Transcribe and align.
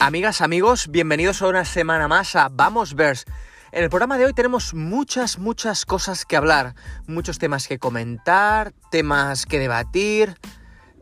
Amigas, 0.00 0.42
amigos, 0.42 0.86
bienvenidos 0.92 1.42
a 1.42 1.48
una 1.48 1.64
semana 1.64 2.06
más 2.06 2.36
a 2.36 2.48
Vamos 2.52 2.94
Vers. 2.94 3.24
En 3.72 3.82
el 3.82 3.90
programa 3.90 4.16
de 4.16 4.26
hoy 4.26 4.32
tenemos 4.32 4.72
muchas, 4.72 5.40
muchas 5.40 5.84
cosas 5.84 6.24
que 6.24 6.36
hablar, 6.36 6.76
muchos 7.08 7.38
temas 7.38 7.66
que 7.66 7.80
comentar, 7.80 8.72
temas 8.92 9.44
que 9.44 9.58
debatir. 9.58 10.36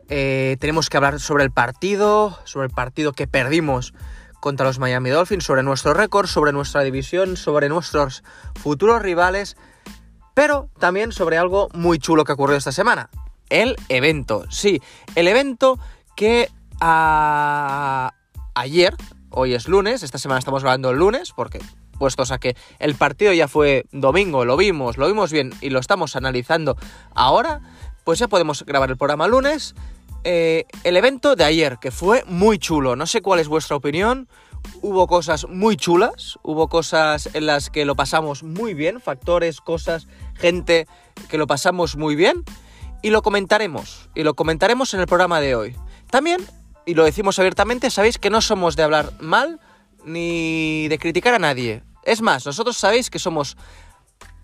Eh, 0.09 0.57
tenemos 0.59 0.89
que 0.89 0.97
hablar 0.97 1.19
sobre 1.19 1.43
el 1.43 1.51
partido, 1.51 2.39
sobre 2.45 2.65
el 2.65 2.73
partido 2.73 3.13
que 3.13 3.27
perdimos 3.27 3.93
contra 4.39 4.65
los 4.65 4.79
Miami 4.79 5.11
Dolphins, 5.11 5.43
sobre 5.43 5.61
nuestro 5.61 5.93
récord, 5.93 6.25
sobre 6.25 6.51
nuestra 6.51 6.81
división, 6.81 7.37
sobre 7.37 7.69
nuestros 7.69 8.23
futuros 8.55 8.99
rivales, 9.03 9.57
pero 10.33 10.71
también 10.79 11.11
sobre 11.11 11.37
algo 11.37 11.69
muy 11.71 11.99
chulo 11.99 12.23
que 12.23 12.33
ocurrió 12.33 12.57
esta 12.57 12.71
semana. 12.71 13.11
El 13.51 13.75
evento, 13.89 14.45
sí, 14.49 14.81
el 15.13 15.27
evento 15.27 15.77
que 16.15 16.49
a, 16.81 18.13
ayer, 18.57 18.95
hoy 19.29 19.53
es 19.53 19.67
lunes, 19.67 20.03
esta 20.03 20.17
semana 20.17 20.39
estamos 20.39 20.63
grabando 20.63 20.89
el 20.89 20.97
lunes, 20.97 21.31
porque 21.35 21.59
puestos 21.99 22.31
a 22.31 22.39
que 22.39 22.55
el 22.79 22.95
partido 22.95 23.33
ya 23.33 23.47
fue 23.47 23.85
domingo, 23.91 24.45
lo 24.45 24.57
vimos, 24.57 24.97
lo 24.97 25.07
vimos 25.07 25.31
bien 25.31 25.53
y 25.61 25.69
lo 25.69 25.79
estamos 25.79 26.15
analizando 26.15 26.75
ahora, 27.13 27.61
pues 28.03 28.19
ya 28.19 28.27
podemos 28.27 28.63
grabar 28.65 28.89
el 28.89 28.97
programa 28.97 29.27
lunes. 29.27 29.75
Eh, 30.23 30.65
el 30.83 30.97
evento 30.97 31.35
de 31.35 31.43
ayer, 31.43 31.77
que 31.79 31.91
fue 31.91 32.23
muy 32.27 32.57
chulo, 32.57 32.95
no 32.95 33.05
sé 33.05 33.21
cuál 33.21 33.39
es 33.39 33.47
vuestra 33.47 33.75
opinión, 33.75 34.27
hubo 34.81 35.07
cosas 35.07 35.47
muy 35.47 35.77
chulas, 35.77 36.37
hubo 36.43 36.67
cosas 36.67 37.29
en 37.33 37.45
las 37.45 37.69
que 37.69 37.85
lo 37.85 37.95
pasamos 37.95 38.43
muy 38.43 38.73
bien, 38.73 38.99
factores, 38.99 39.61
cosas, 39.61 40.07
gente 40.33 40.87
que 41.29 41.37
lo 41.37 41.47
pasamos 41.47 41.95
muy 41.95 42.15
bien, 42.15 42.43
y 43.03 43.11
lo 43.11 43.21
comentaremos, 43.21 44.09
y 44.15 44.23
lo 44.23 44.33
comentaremos 44.33 44.93
en 44.93 44.99
el 44.99 45.07
programa 45.07 45.39
de 45.39 45.55
hoy. 45.55 45.75
También 46.09 46.41
y 46.87 46.93
lo 46.93 47.03
decimos 47.03 47.37
abiertamente, 47.37 47.91
sabéis 47.91 48.17
que 48.17 48.29
no 48.29 48.41
somos 48.41 48.77
de 48.77 48.83
hablar 48.83 49.11
mal 49.19 49.59
ni 50.05 50.87
de 50.87 50.97
criticar 50.97 51.33
a 51.33 51.39
nadie. 51.39 51.83
Es 52.03 52.21
más, 52.21 52.45
nosotros 52.45 52.77
sabéis 52.77 53.09
que 53.09 53.19
somos 53.19 53.57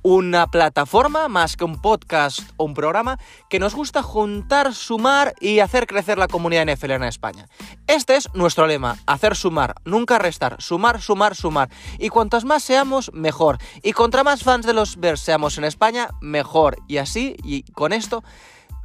una 0.02 0.48
plataforma 0.48 1.30
más 1.30 1.56
que 1.56 1.64
un 1.64 1.82
podcast 1.82 2.42
o 2.58 2.66
un 2.66 2.74
programa 2.74 3.18
que 3.50 3.60
nos 3.60 3.74
gusta 3.74 4.04
juntar, 4.04 4.76
sumar 4.76 5.34
y 5.40 5.60
hacer 5.60 5.88
crecer 5.88 6.18
la 6.18 6.28
comunidad 6.28 6.66
NFL 6.68 6.92
en 6.92 7.04
España. 7.06 7.48
Este 7.88 8.18
es 8.18 8.28
nuestro 8.34 8.68
lema, 8.68 8.98
hacer 9.08 9.38
sumar, 9.38 9.76
nunca 9.86 10.20
restar, 10.20 10.62
sumar, 10.62 11.02
sumar, 11.02 11.36
sumar. 11.36 11.70
Y 11.98 12.10
cuantos 12.10 12.44
más 12.44 12.62
seamos, 12.62 13.14
mejor. 13.14 13.58
Y 13.82 13.94
contra 13.94 14.26
más 14.26 14.44
fans 14.44 14.66
de 14.66 14.74
los 14.74 14.98
Bears 14.98 15.22
seamos 15.22 15.58
en 15.58 15.64
España, 15.64 16.10
mejor. 16.20 16.76
Y 16.90 16.98
así, 16.98 17.38
y 17.42 17.64
con 17.72 17.94
esto, 17.94 18.22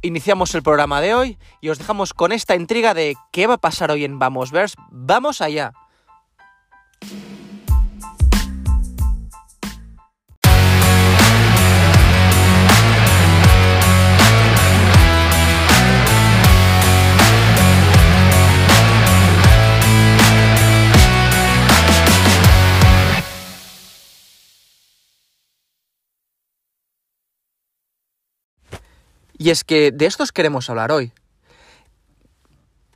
iniciamos 0.01 0.53
el 0.55 0.63
programa 0.63 1.01
de 1.01 1.13
hoy 1.13 1.37
y 1.61 1.69
os 1.69 1.77
dejamos 1.77 2.13
con 2.13 2.31
esta 2.31 2.55
intriga 2.55 2.93
de 2.93 3.15
qué 3.31 3.47
va 3.47 3.55
a 3.55 3.59
pasar 3.59 3.91
hoy 3.91 4.05
en 4.05 4.19
Vamos 4.19 4.51
Vers. 4.51 4.75
¡Vamos 4.91 5.41
allá! 5.41 5.73
Y 29.39 29.49
es 29.51 29.63
que 29.63 29.91
de 29.91 30.05
estos 30.05 30.31
queremos 30.33 30.69
hablar 30.69 30.91
hoy. 30.91 31.13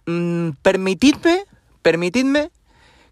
Mm, 0.05 0.49
permitidme, 0.61 1.45
permitidme 1.81 2.51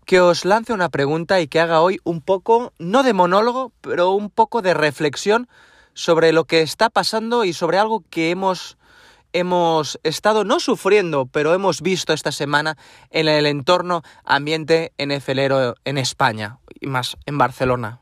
que 0.06 0.20
os 0.20 0.44
lance 0.44 0.74
una 0.74 0.90
pregunta 0.90 1.40
y 1.40 1.48
que 1.48 1.62
haga 1.62 1.80
hoy 1.80 2.02
un 2.04 2.20
poco, 2.20 2.74
no 2.78 3.04
de 3.04 3.14
monólogo, 3.14 3.72
pero 3.80 4.12
un 4.12 4.30
poco 4.30 4.62
de 4.62 4.74
reflexión 4.74 5.48
sobre 5.94 6.34
lo 6.34 6.44
que 6.44 6.62
está 6.62 6.90
pasando 6.90 7.46
y 7.46 7.54
sobre 7.54 7.78
algo 7.78 8.04
que 8.10 8.32
hemos, 8.32 8.78
hemos 9.32 9.98
estado 10.04 10.44
no 10.44 10.60
sufriendo, 10.60 11.26
pero 11.26 11.54
hemos 11.54 11.82
visto 11.82 12.12
esta 12.12 12.34
semana 12.34 12.78
en 13.12 13.30
el 13.30 13.46
entorno 13.46 14.04
ambiente 14.26 14.92
NFLero 14.98 15.76
en 15.86 15.98
España 15.98 16.60
y 16.82 16.88
más 16.88 17.16
en 17.26 17.38
Barcelona. 17.38 18.02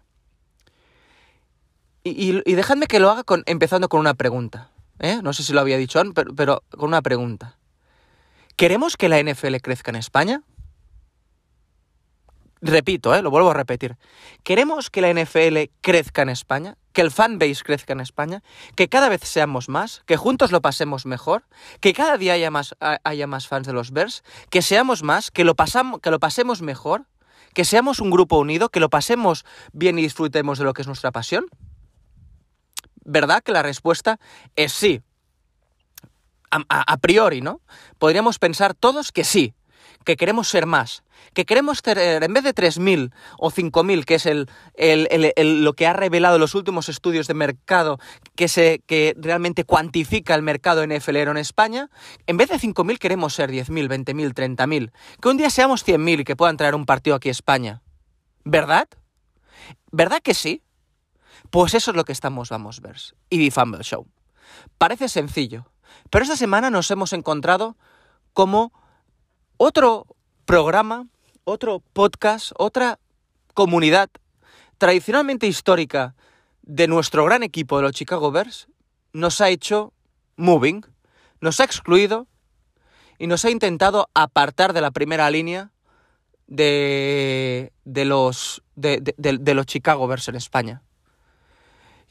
Y, 2.03 2.41
dejadme 2.55 2.87
que 2.87 2.99
lo 2.99 3.11
haga 3.11 3.23
empezando 3.45 3.89
con 3.89 3.99
una 3.99 4.15
pregunta. 4.15 4.71
¿Eh? 4.99 5.19
no 5.23 5.33
sé 5.33 5.43
si 5.43 5.53
lo 5.53 5.61
había 5.61 5.77
dicho 5.77 5.99
antes, 5.99 6.25
pero, 6.35 6.63
con 6.71 6.89
una 6.89 7.01
pregunta. 7.01 7.57
¿Queremos 8.55 8.97
que 8.97 9.09
la 9.09 9.21
NFL 9.21 9.55
crezca 9.61 9.91
en 9.91 9.95
España? 9.95 10.43
Repito, 12.61 13.15
¿eh? 13.15 13.21
lo 13.21 13.31
vuelvo 13.31 13.51
a 13.51 13.53
repetir. 13.53 13.95
¿Queremos 14.43 14.89
que 14.89 14.99
la 14.99 15.13
NFL 15.13 15.71
crezca 15.79 16.23
en 16.23 16.29
España? 16.29 16.75
¿Que 16.91 17.01
el 17.01 17.11
fanbase 17.11 17.63
crezca 17.63 17.93
en 17.93 18.01
España? 18.01 18.43
¿Que 18.75 18.89
cada 18.89 19.07
vez 19.07 19.21
seamos 19.23 19.69
más? 19.69 20.03
¿Que 20.05 20.17
juntos 20.17 20.51
lo 20.51 20.61
pasemos 20.61 21.05
mejor? 21.05 21.45
¿Que 21.79 21.93
cada 21.93 22.17
día 22.17 22.33
haya 22.33 22.51
más, 22.51 23.47
fans 23.47 23.65
de 23.65 23.73
los 23.73 23.91
Bears? 23.91 24.23
¿Que 24.49 24.61
seamos 24.61 25.03
más? 25.03 25.31
¿Que 25.31 25.45
lo, 25.45 25.55
pasamos, 25.55 26.01
¿Que 26.01 26.11
lo 26.11 26.19
pasemos 26.19 26.61
mejor? 26.61 27.05
¿Que 27.53 27.63
seamos 27.63 28.01
un 28.01 28.11
grupo 28.11 28.37
unido? 28.37 28.67
¿Que 28.67 28.81
lo 28.81 28.89
pasemos 28.89 29.45
bien 29.71 29.97
y 29.97 30.01
disfrutemos 30.01 30.59
de 30.59 30.65
lo 30.65 30.73
que 30.73 30.81
es 30.81 30.87
nuestra 30.87 31.11
pasión? 31.11 31.45
¿Verdad 33.09 33.43
que 33.43 33.51
la 33.51 33.63
respuesta 33.63 34.19
es 34.55 34.71
sí? 34.71 35.01
A, 36.51 36.97
priori, 36.97 37.41
¿no? 37.41 37.61
Podríamos 37.99 38.39
pensar 38.39 38.73
todos 38.73 39.11
que 39.11 39.23
sí, 39.23 39.53
que 40.03 40.17
queremos 40.17 40.47
ser 40.47 40.65
más, 40.65 41.03
que 41.35 41.45
queremos 41.45 41.83
tener, 41.83 42.23
en 42.23 42.33
vez 42.33 42.43
de 42.43 42.55
3.000 42.55 43.11
o 43.37 43.51
5.000, 43.51 44.03
que 44.03 44.15
es 44.15 44.25
el, 44.25 44.47
lo 45.63 45.73
que 45.73 45.85
ha 45.85 45.93
revelado 45.93 46.39
los 46.39 46.55
últimos 46.55 46.89
estudios 46.89 47.27
de 47.27 47.35
mercado 47.35 47.99
que 48.35 49.13
realmente 49.17 49.63
cuantifica 49.63 50.33
el 50.33 50.41
mercado 50.41 50.85
NFLero 50.87 51.29
en 51.29 51.37
España, 51.37 51.91
en 52.25 52.37
vez 52.37 52.49
de 52.49 52.55
5.000 52.55 52.97
queremos 52.97 53.35
ser 53.35 53.51
10.000, 53.51 53.87
20.000, 53.87 54.33
30.000. 54.33 54.91
Que 55.21 55.29
un 55.29 55.37
día 55.37 55.51
seamos 55.51 55.85
100.000 55.85 56.21
y 56.21 56.23
que 56.23 56.35
puedan 56.35 56.57
traer 56.57 56.73
un 56.73 56.87
partido 56.87 57.15
aquí 57.15 57.29
a 57.29 57.31
España. 57.31 57.83
¿Verdad? 58.43 58.87
¿Verdad 59.91 60.19
que 60.23 60.33
sí? 60.33 60.63
Pues 61.49 61.73
eso 61.73 61.91
es 61.91 61.97
lo 61.97 62.03
que 62.03 62.11
estamos 62.11 62.49
Vamos 62.49 62.81
ver. 62.81 62.97
Y 63.29 63.49
The 63.49 63.51
Fumble 63.51 63.83
Show. 63.83 64.07
Parece 64.77 65.09
sencillo, 65.09 65.65
pero 66.09 66.23
esta 66.23 66.35
semana 66.35 66.69
nos 66.69 66.89
hemos 66.91 67.13
encontrado 67.13 67.77
como 68.33 68.71
otro 69.57 70.07
programa, 70.45 71.07
otro 71.43 71.81
podcast, 71.93 72.51
otra 72.57 72.99
comunidad 73.53 74.09
tradicionalmente 74.77 75.47
histórica 75.47 76.15
de 76.61 76.87
nuestro 76.87 77.25
gran 77.25 77.43
equipo 77.43 77.77
de 77.77 77.83
los 77.83 77.91
Chicago 77.91 78.31
Bears 78.31 78.67
nos 79.13 79.41
ha 79.41 79.49
hecho 79.49 79.93
moving, 80.37 80.85
nos 81.41 81.59
ha 81.59 81.63
excluido 81.63 82.27
y 83.17 83.27
nos 83.27 83.43
ha 83.45 83.49
intentado 83.49 84.09
apartar 84.13 84.73
de 84.73 84.81
la 84.81 84.91
primera 84.91 85.29
línea 85.29 85.71
de, 86.47 87.73
de 87.83 88.05
los, 88.05 88.63
de, 88.75 89.01
de 89.17 89.53
los 89.53 89.65
Chicago 89.65 90.07
Bears 90.07 90.27
en 90.29 90.35
España. 90.35 90.83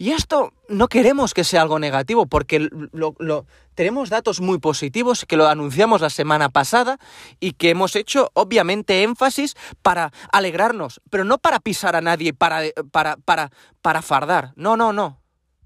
Y 0.00 0.12
esto 0.12 0.52
no 0.68 0.86
queremos 0.86 1.34
que 1.34 1.42
sea 1.42 1.60
algo 1.60 1.80
negativo, 1.80 2.26
porque 2.26 2.68
lo, 2.70 3.46
tenemos 3.74 4.10
datos 4.10 4.40
muy 4.40 4.58
positivos 4.58 5.24
que 5.26 5.36
lo 5.36 5.48
anunciamos 5.48 6.00
la 6.00 6.08
semana 6.08 6.50
pasada 6.50 6.98
y 7.40 7.52
que 7.52 7.70
hemos 7.70 7.96
hecho, 7.96 8.30
obviamente, 8.34 9.02
énfasis 9.02 9.56
para 9.82 10.12
alegrarnos, 10.30 11.00
pero 11.10 11.24
no 11.24 11.38
para 11.38 11.58
pisar 11.58 11.96
a 11.96 12.00
nadie, 12.00 12.32
para, 12.32 12.60
para, 12.92 13.16
para, 13.16 13.50
para 13.82 14.00
fardar. 14.00 14.52
No, 14.54 14.76
no, 14.76 14.92
no. 14.92 15.20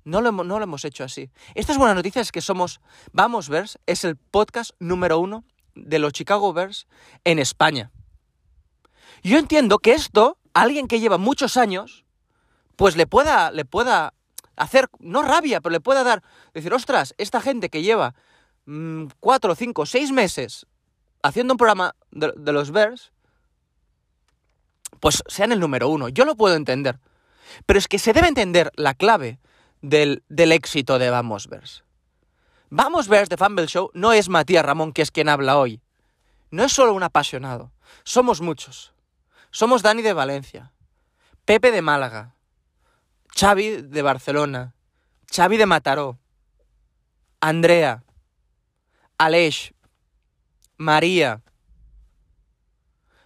No 0.05 0.21
lo, 0.21 0.63
hemos 0.63 0.85
hecho 0.85 1.05
así. 1.05 1.31
Estas 1.55 1.79
buenas 1.79 1.95
noticias 1.95 2.27
es 2.27 2.33
que 2.33 2.41
somos, 2.41 2.81
Vamos 3.13 3.49
Bears, 3.49 3.79
es 3.87 4.03
el 4.05 4.17
podcast 4.17 4.73
número 4.81 5.19
uno 5.19 5.45
de 5.75 5.99
los 5.99 6.13
Chicago 6.13 6.53
Bears 6.53 6.87
en 7.25 7.39
España. 7.39 7.93
Yo 9.23 9.39
entiendo 9.39 9.79
que 9.79 9.93
esto, 9.93 10.39
alguien 10.55 10.89
que 10.89 10.99
lleva 10.99 11.19
muchos 11.19 11.57
años, 11.57 12.05
pues 12.75 12.97
le 12.97 13.07
pueda, 13.07 13.53
le 13.53 13.65
pueda 13.65 14.15
hacer, 14.57 14.89
no 14.99 15.23
rabia, 15.23 15.61
pero 15.61 15.73
le 15.73 15.81
pueda 15.81 16.05
dar, 16.05 16.23
decir, 16.55 16.73
ostras, 16.73 17.15
esta 17.19 17.41
gente 17.41 17.69
que 17.69 17.83
lleva 17.83 18.15
mm, 18.67 19.07
cuatro, 19.21 19.55
cinco, 19.55 19.87
seis 19.87 20.13
meses 20.13 20.67
haciendo 21.23 21.55
un 21.55 21.59
programa 21.59 21.95
de, 22.11 22.53
los 22.53 22.71
Bears, 22.71 23.13
pues 25.01 25.23
sean 25.27 25.53
el 25.53 25.61
número 25.61 25.89
uno. 25.89 26.09
Yo 26.09 26.25
lo 26.25 26.37
puedo 26.37 26.57
entender. 26.57 26.99
Pero 27.67 27.79
es 27.79 27.89
que 27.89 27.99
se 27.99 28.13
debe 28.13 28.29
entender 28.29 28.71
la 28.77 28.95
clave 28.95 29.39
del, 29.81 30.23
del 30.29 30.53
éxito 30.53 30.99
de 30.99 31.11
Vamos 31.11 31.49
Bears. 31.49 31.85
Vamos 32.71 33.09
Bears 33.09 33.29
de 33.29 33.37
Fumble 33.37 33.67
Show 33.67 33.91
no 33.95 34.13
es 34.13 34.29
Matías 34.29 34.65
Ramón, 34.65 34.93
que 34.93 35.03
es 35.03 35.11
quien 35.11 35.29
habla 35.29 35.59
hoy. 35.59 35.81
No 36.51 36.65
es 36.65 36.73
solo 36.73 36.95
un 36.95 37.03
apasionado. 37.03 37.73
Somos 38.05 38.41
muchos. 38.41 38.93
Somos 39.51 39.83
Dani 39.83 40.01
de 40.01 40.15
Valencia, 40.15 40.73
Pepe 41.45 41.73
de 41.73 41.83
Málaga, 41.83 42.35
Xavi 43.35 43.83
de 43.83 44.03
Barcelona, 44.03 44.75
Xavi 45.35 45.57
de 45.57 45.67
Mataró, 45.67 46.19
Andrea, 47.41 48.05
Aleix, 49.19 49.73
María, 50.77 51.43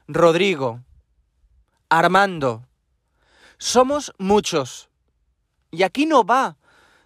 Rodrigo, 0.09 0.85
Armando. 1.89 2.67
Somos 3.59 4.13
muchos. 4.19 4.89
Y 5.71 5.83
aquí 5.83 6.07
no 6.07 6.25
va 6.25 6.57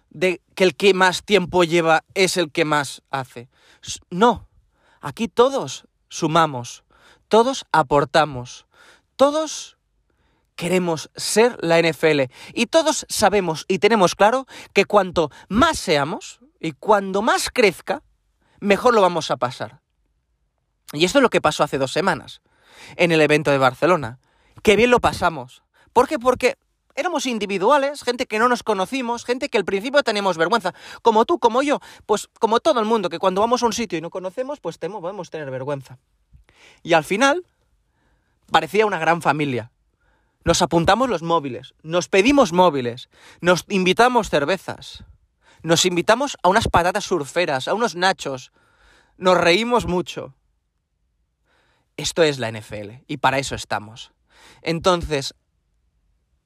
de 0.09 0.41
que 0.55 0.63
el 0.63 0.75
que 0.75 0.93
más 0.93 1.23
tiempo 1.23 1.63
lleva 1.63 2.03
es 2.13 2.37
el 2.37 2.51
que 2.51 2.65
más 2.65 3.01
hace. 3.09 3.49
No, 4.09 4.47
aquí 4.99 5.27
todos 5.27 5.87
sumamos, 6.09 6.83
todos 7.27 7.65
aportamos, 7.71 8.67
todos 9.15 9.77
queremos 10.61 11.09
ser 11.15 11.57
la 11.63 11.81
NFL 11.81 12.31
y 12.53 12.67
todos 12.67 13.07
sabemos 13.09 13.65
y 13.67 13.79
tenemos 13.79 14.13
claro 14.13 14.45
que 14.73 14.85
cuanto 14.85 15.31
más 15.49 15.79
seamos 15.79 16.39
y 16.59 16.73
cuando 16.73 17.23
más 17.23 17.49
crezca, 17.49 18.03
mejor 18.59 18.93
lo 18.93 19.01
vamos 19.01 19.31
a 19.31 19.37
pasar. 19.37 19.81
Y 20.93 21.03
esto 21.03 21.17
es 21.17 21.23
lo 21.23 21.31
que 21.31 21.41
pasó 21.41 21.63
hace 21.63 21.79
dos 21.79 21.91
semanas, 21.91 22.43
en 22.95 23.11
el 23.11 23.21
evento 23.21 23.49
de 23.49 23.57
Barcelona. 23.57 24.19
Qué 24.61 24.75
bien 24.75 24.91
lo 24.91 24.99
pasamos. 24.99 25.63
¿Por 25.93 26.07
qué? 26.07 26.19
Porque 26.19 26.59
éramos 26.93 27.25
individuales, 27.25 28.03
gente 28.03 28.27
que 28.27 28.37
no 28.37 28.47
nos 28.47 28.61
conocimos, 28.61 29.25
gente 29.25 29.49
que 29.49 29.57
al 29.57 29.65
principio 29.65 30.03
teníamos 30.03 30.37
vergüenza, 30.37 30.75
como 31.01 31.25
tú, 31.25 31.39
como 31.39 31.63
yo, 31.63 31.79
pues 32.05 32.29
como 32.39 32.59
todo 32.59 32.79
el 32.79 32.85
mundo, 32.85 33.09
que 33.09 33.17
cuando 33.17 33.41
vamos 33.41 33.63
a 33.63 33.65
un 33.65 33.73
sitio 33.73 33.97
y 33.97 34.01
no 34.01 34.11
conocemos, 34.11 34.59
pues 34.59 34.77
podemos 34.77 35.31
tener 35.31 35.49
vergüenza. 35.49 35.97
Y 36.83 36.93
al 36.93 37.03
final, 37.03 37.47
parecía 38.51 38.85
una 38.85 38.99
gran 38.99 39.23
familia. 39.23 39.71
Nos 40.43 40.61
apuntamos 40.61 41.09
los 41.09 41.21
móviles, 41.21 41.75
nos 41.83 42.07
pedimos 42.07 42.51
móviles, 42.51 43.09
nos 43.41 43.65
invitamos 43.69 44.29
cervezas, 44.29 45.03
nos 45.61 45.85
invitamos 45.85 46.37
a 46.41 46.49
unas 46.49 46.67
patatas 46.67 47.05
surferas, 47.05 47.67
a 47.67 47.73
unos 47.73 47.95
nachos, 47.95 48.51
nos 49.17 49.37
reímos 49.37 49.85
mucho. 49.85 50.33
Esto 51.95 52.23
es 52.23 52.39
la 52.39 52.51
NFL 52.51 53.03
y 53.07 53.17
para 53.17 53.37
eso 53.37 53.53
estamos. 53.53 54.11
Entonces, 54.63 55.35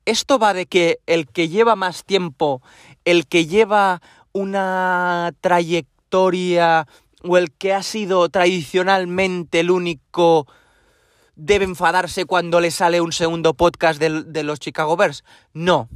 esto 0.06 0.38
va 0.40 0.54
de 0.54 0.66
que 0.66 1.00
el 1.06 1.28
que 1.28 1.48
lleva 1.48 1.76
más 1.76 2.04
tiempo, 2.04 2.62
el 3.06 3.28
que 3.28 3.46
lleva 3.46 4.02
una 4.34 5.32
trayectoria 5.40 6.88
o 7.24 7.38
el 7.38 7.52
que 7.52 7.74
ha 7.74 7.82
sido 7.82 8.28
tradicionalmente 8.30 9.62
el 9.62 9.72
único 9.72 10.48
debe 11.36 11.66
enfadarse 11.66 12.26
cuando 12.26 12.60
le 12.60 12.72
sale 12.72 13.02
un 13.02 13.12
segundo 13.12 13.54
podcast 13.54 14.00
de, 14.00 14.44
los 14.44 14.60
Chicago 14.60 14.98
Bears. 14.98 15.24
No. 15.54 15.90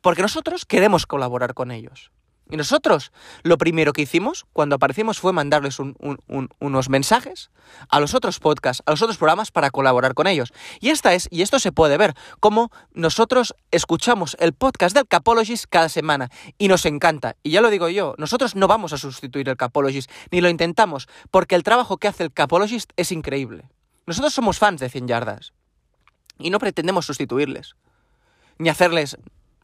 Porque 0.00 0.22
nosotros 0.22 0.64
queremos 0.64 1.06
colaborar 1.06 1.54
con 1.54 1.70
ellos. 1.70 2.10
Y 2.50 2.58
nosotros 2.58 3.10
lo 3.42 3.56
primero 3.56 3.94
que 3.94 4.02
hicimos 4.02 4.44
cuando 4.52 4.76
aparecimos 4.76 5.18
fue 5.18 5.32
mandarles 5.32 5.78
unos 5.78 6.88
mensajes 6.90 7.50
a 7.88 8.00
los 8.00 8.14
otros 8.14 8.38
podcasts, 8.38 8.82
a 8.84 8.90
los 8.90 9.00
otros 9.00 9.16
programas 9.16 9.50
para 9.50 9.70
colaborar 9.70 10.12
con 10.12 10.26
ellos. 10.26 10.52
Y 10.78 10.90
esta 10.90 11.14
es, 11.14 11.26
y 11.30 11.40
esto 11.40 11.58
se 11.58 11.72
puede 11.72 11.96
ver, 11.96 12.14
cómo 12.40 12.70
nosotros 12.92 13.54
escuchamos 13.70 14.36
el 14.40 14.52
podcast 14.52 14.94
del 14.94 15.08
Capologist 15.08 15.64
cada 15.70 15.88
semana 15.88 16.30
y 16.58 16.68
nos 16.68 16.84
encanta. 16.84 17.36
Y 17.42 17.50
ya 17.52 17.62
lo 17.62 17.70
digo 17.70 17.88
yo, 17.88 18.14
nosotros 18.18 18.56
no 18.56 18.68
vamos 18.68 18.92
a 18.92 18.98
sustituir 18.98 19.48
el 19.48 19.56
Capologist, 19.56 20.10
ni 20.30 20.42
lo 20.42 20.50
intentamos, 20.50 21.08
porque 21.30 21.54
el 21.54 21.62
trabajo 21.62 21.96
que 21.96 22.08
hace 22.08 22.24
el 22.24 22.32
Capologist 22.32 22.92
es 22.96 23.10
increíble. 23.10 23.70
Nosotros 24.06 24.34
somos 24.34 24.58
fans 24.58 24.80
de 24.80 24.88
100 24.88 25.08
yardas 25.08 25.52
y 26.38 26.50
no 26.50 26.58
pretendemos 26.58 27.06
sustituirles, 27.06 27.76
ni 28.58 28.68
hacerles... 28.68 29.16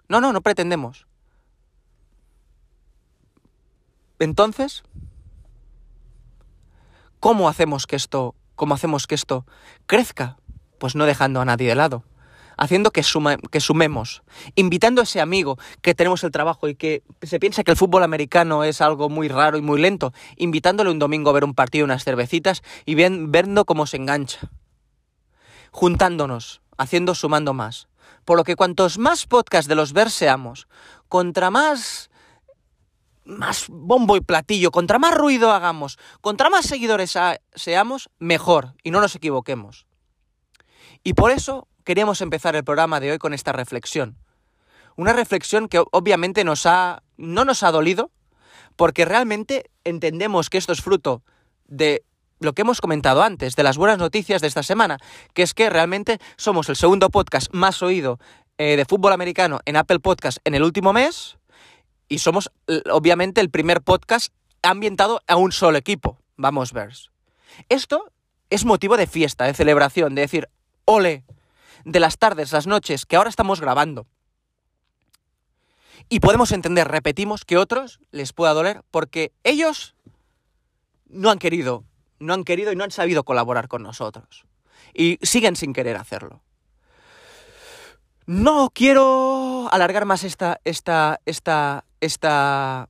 No, 0.08 0.20
no, 0.20 0.32
no 0.32 0.40
pretendemos. 0.40 1.06
Entonces, 4.18 4.82
¿cómo 7.20 7.48
hacemos 7.48 7.86
que 7.86 7.96
esto, 7.96 8.34
cómo 8.56 8.74
hacemos 8.74 9.06
que 9.06 9.14
esto 9.14 9.46
crezca? 9.86 10.36
Pues 10.78 10.94
no 10.94 11.04
dejando 11.06 11.40
a 11.40 11.44
nadie 11.44 11.68
de 11.68 11.74
lado, 11.74 12.04
haciendo 12.60 12.92
que, 12.92 13.02
que 13.50 13.60
sumemos, 13.60 14.22
invitando 14.54 15.00
a 15.00 15.04
ese 15.04 15.20
amigo 15.20 15.58
que 15.80 15.94
tenemos 15.94 16.22
el 16.24 16.30
trabajo 16.30 16.68
y 16.68 16.74
que 16.74 17.02
se 17.22 17.40
piensa 17.40 17.64
que 17.64 17.70
el 17.70 17.76
fútbol 17.76 18.02
americano 18.02 18.64
es 18.64 18.82
algo 18.82 19.08
muy 19.08 19.28
raro 19.28 19.56
y 19.56 19.62
muy 19.62 19.80
lento, 19.80 20.12
invitándole 20.36 20.90
un 20.90 20.98
domingo 20.98 21.30
a 21.30 21.32
ver 21.32 21.44
un 21.44 21.54
partido, 21.54 21.86
unas 21.86 22.04
cervecitas 22.04 22.62
y 22.84 22.94
viendo 22.94 23.64
cómo 23.64 23.86
se 23.86 23.96
engancha. 23.96 24.40
Juntándonos, 25.72 26.60
haciendo 26.76 27.14
sumando 27.14 27.54
más. 27.54 27.88
Por 28.26 28.36
lo 28.36 28.44
que 28.44 28.56
cuantos 28.56 28.98
más 28.98 29.26
podcasts 29.26 29.68
de 29.68 29.74
los 29.74 29.94
ver 29.94 30.10
seamos, 30.10 30.68
contra 31.08 31.50
más 31.50 32.10
más 33.24 33.66
bombo 33.68 34.16
y 34.16 34.20
platillo, 34.20 34.70
contra 34.70 34.98
más 34.98 35.14
ruido 35.14 35.52
hagamos, 35.52 35.98
contra 36.20 36.50
más 36.50 36.66
seguidores 36.66 37.16
seamos, 37.54 38.10
mejor 38.18 38.74
y 38.82 38.90
no 38.90 39.00
nos 39.00 39.14
equivoquemos. 39.14 39.86
Y 41.02 41.14
por 41.14 41.30
eso 41.30 41.68
queríamos 41.90 42.20
empezar 42.20 42.54
el 42.54 42.62
programa 42.62 43.00
de 43.00 43.10
hoy 43.10 43.18
con 43.18 43.34
esta 43.34 43.50
reflexión. 43.50 44.16
Una 44.94 45.12
reflexión 45.12 45.66
que 45.66 45.82
obviamente 45.90 46.44
nos 46.44 46.64
ha, 46.64 47.02
no 47.16 47.44
nos 47.44 47.64
ha 47.64 47.72
dolido, 47.72 48.12
porque 48.76 49.04
realmente 49.04 49.72
entendemos 49.82 50.50
que 50.50 50.58
esto 50.58 50.72
es 50.72 50.82
fruto 50.82 51.24
de 51.66 52.04
lo 52.38 52.52
que 52.52 52.62
hemos 52.62 52.80
comentado 52.80 53.24
antes, 53.24 53.56
de 53.56 53.64
las 53.64 53.76
buenas 53.76 53.98
noticias 53.98 54.40
de 54.40 54.46
esta 54.46 54.62
semana, 54.62 54.98
que 55.34 55.42
es 55.42 55.52
que 55.52 55.68
realmente 55.68 56.20
somos 56.36 56.68
el 56.68 56.76
segundo 56.76 57.10
podcast 57.10 57.52
más 57.52 57.82
oído 57.82 58.20
eh, 58.56 58.76
de 58.76 58.84
fútbol 58.84 59.12
americano 59.12 59.58
en 59.64 59.74
Apple 59.74 59.98
Podcast 59.98 60.38
en 60.44 60.54
el 60.54 60.62
último 60.62 60.92
mes 60.92 61.38
y 62.08 62.20
somos, 62.20 62.52
obviamente, 62.92 63.40
el 63.40 63.50
primer 63.50 63.82
podcast 63.82 64.32
ambientado 64.62 65.22
a 65.26 65.34
un 65.34 65.50
solo 65.50 65.76
equipo. 65.76 66.20
Vamos, 66.36 66.72
Bears. 66.72 67.10
Esto 67.68 68.12
es 68.48 68.64
motivo 68.64 68.96
de 68.96 69.08
fiesta, 69.08 69.46
de 69.46 69.54
celebración, 69.54 70.14
de 70.14 70.22
decir, 70.22 70.48
ole, 70.84 71.24
de 71.84 72.00
las 72.00 72.18
tardes, 72.18 72.52
las 72.52 72.66
noches, 72.66 73.06
que 73.06 73.16
ahora 73.16 73.30
estamos 73.30 73.60
grabando. 73.60 74.06
Y 76.08 76.20
podemos 76.20 76.52
entender, 76.52 76.88
repetimos, 76.88 77.44
que 77.44 77.56
otros 77.56 78.00
les 78.10 78.32
pueda 78.32 78.52
doler 78.52 78.82
porque 78.90 79.32
ellos 79.44 79.94
no 81.08 81.30
han 81.30 81.38
querido, 81.38 81.84
no 82.18 82.34
han 82.34 82.44
querido 82.44 82.72
y 82.72 82.76
no 82.76 82.84
han 82.84 82.90
sabido 82.90 83.24
colaborar 83.24 83.68
con 83.68 83.82
nosotros. 83.82 84.44
Y 84.94 85.18
siguen 85.22 85.56
sin 85.56 85.72
querer 85.72 85.96
hacerlo. 85.96 86.42
No 88.26 88.70
quiero 88.72 89.68
alargar 89.72 90.04
más 90.04 90.24
esta, 90.24 90.60
esta, 90.64 91.20
esta, 91.26 91.84
esta 92.00 92.88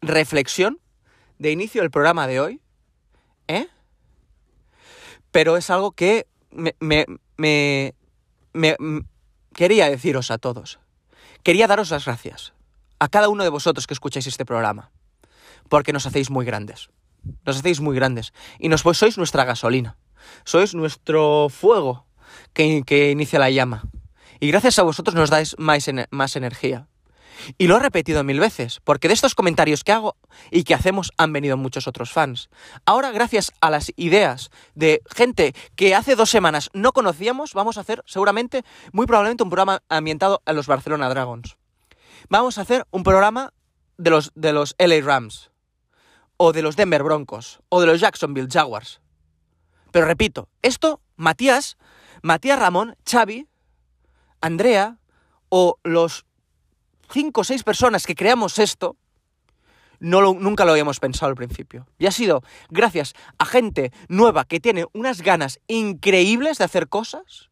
reflexión 0.00 0.80
de 1.38 1.52
inicio 1.52 1.82
del 1.82 1.90
programa 1.90 2.26
de 2.26 2.40
hoy, 2.40 2.60
¿eh? 3.48 3.68
Pero 5.30 5.56
es 5.56 5.70
algo 5.70 5.92
que 5.92 6.26
me, 6.50 6.74
me, 6.80 7.06
me, 7.36 7.94
me, 8.52 8.76
quería 9.54 9.88
deciros 9.88 10.30
a 10.30 10.38
todos. 10.38 10.80
Quería 11.42 11.66
daros 11.66 11.90
las 11.90 12.04
gracias 12.04 12.52
a 12.98 13.08
cada 13.08 13.28
uno 13.28 13.44
de 13.44 13.50
vosotros 13.50 13.86
que 13.86 13.94
escucháis 13.94 14.26
este 14.26 14.44
programa, 14.44 14.90
porque 15.68 15.92
nos 15.92 16.06
hacéis 16.06 16.30
muy 16.30 16.44
grandes. 16.44 16.90
Nos 17.44 17.58
hacéis 17.58 17.80
muy 17.80 17.96
grandes. 17.96 18.32
Y 18.58 18.68
nos, 18.68 18.82
sois 18.82 19.16
nuestra 19.16 19.44
gasolina. 19.44 19.96
Sois 20.44 20.74
nuestro 20.74 21.48
fuego 21.48 22.06
que, 22.52 22.82
que 22.84 23.10
inicia 23.10 23.38
la 23.38 23.50
llama. 23.50 23.84
Y 24.38 24.48
gracias 24.48 24.78
a 24.78 24.82
vosotros 24.82 25.14
nos 25.14 25.30
dais 25.30 25.56
más, 25.58 25.90
más 26.10 26.36
energía. 26.36 26.88
Y 27.58 27.66
lo 27.66 27.76
he 27.76 27.80
repetido 27.80 28.24
mil 28.24 28.40
veces, 28.40 28.80
porque 28.84 29.08
de 29.08 29.14
estos 29.14 29.34
comentarios 29.34 29.84
que 29.84 29.92
hago 29.92 30.16
y 30.50 30.64
que 30.64 30.74
hacemos 30.74 31.12
han 31.16 31.32
venido 31.32 31.56
muchos 31.56 31.86
otros 31.86 32.12
fans. 32.12 32.48
Ahora, 32.86 33.10
gracias 33.10 33.52
a 33.60 33.70
las 33.70 33.92
ideas 33.96 34.50
de 34.74 35.02
gente 35.14 35.54
que 35.76 35.94
hace 35.94 36.16
dos 36.16 36.30
semanas 36.30 36.70
no 36.72 36.92
conocíamos, 36.92 37.54
vamos 37.54 37.78
a 37.78 37.82
hacer 37.82 38.02
seguramente, 38.06 38.64
muy 38.92 39.06
probablemente, 39.06 39.42
un 39.42 39.50
programa 39.50 39.82
ambientado 39.88 40.42
a 40.44 40.52
los 40.52 40.66
Barcelona 40.66 41.08
Dragons. 41.08 41.56
Vamos 42.28 42.58
a 42.58 42.62
hacer 42.62 42.86
un 42.90 43.02
programa 43.02 43.52
de 43.96 44.10
los, 44.10 44.32
de 44.34 44.52
los 44.52 44.74
LA 44.78 45.00
Rams, 45.02 45.50
o 46.36 46.52
de 46.52 46.62
los 46.62 46.76
Denver 46.76 47.02
Broncos, 47.02 47.60
o 47.68 47.80
de 47.80 47.86
los 47.86 48.00
Jacksonville 48.00 48.48
Jaguars. 48.50 49.00
Pero 49.90 50.06
repito, 50.06 50.48
esto, 50.62 51.00
Matías, 51.16 51.76
Matías 52.22 52.58
Ramón, 52.58 52.96
Xavi, 53.04 53.46
Andrea 54.40 54.98
o 55.48 55.78
los 55.82 56.24
cinco 57.12 57.42
o 57.42 57.44
seis 57.44 57.62
personas 57.62 58.06
que 58.06 58.14
creamos 58.14 58.58
esto, 58.58 58.96
nunca 60.00 60.64
lo 60.64 60.72
habíamos 60.72 61.00
pensado 61.00 61.30
al 61.30 61.36
principio. 61.36 61.86
Y 61.98 62.06
ha 62.06 62.10
sido 62.10 62.42
gracias 62.70 63.14
a 63.38 63.44
gente 63.44 63.92
nueva 64.08 64.44
que 64.44 64.60
tiene 64.60 64.86
unas 64.92 65.22
ganas 65.22 65.60
increíbles 65.68 66.58
de 66.58 66.64
hacer 66.64 66.88
cosas. 66.88 67.50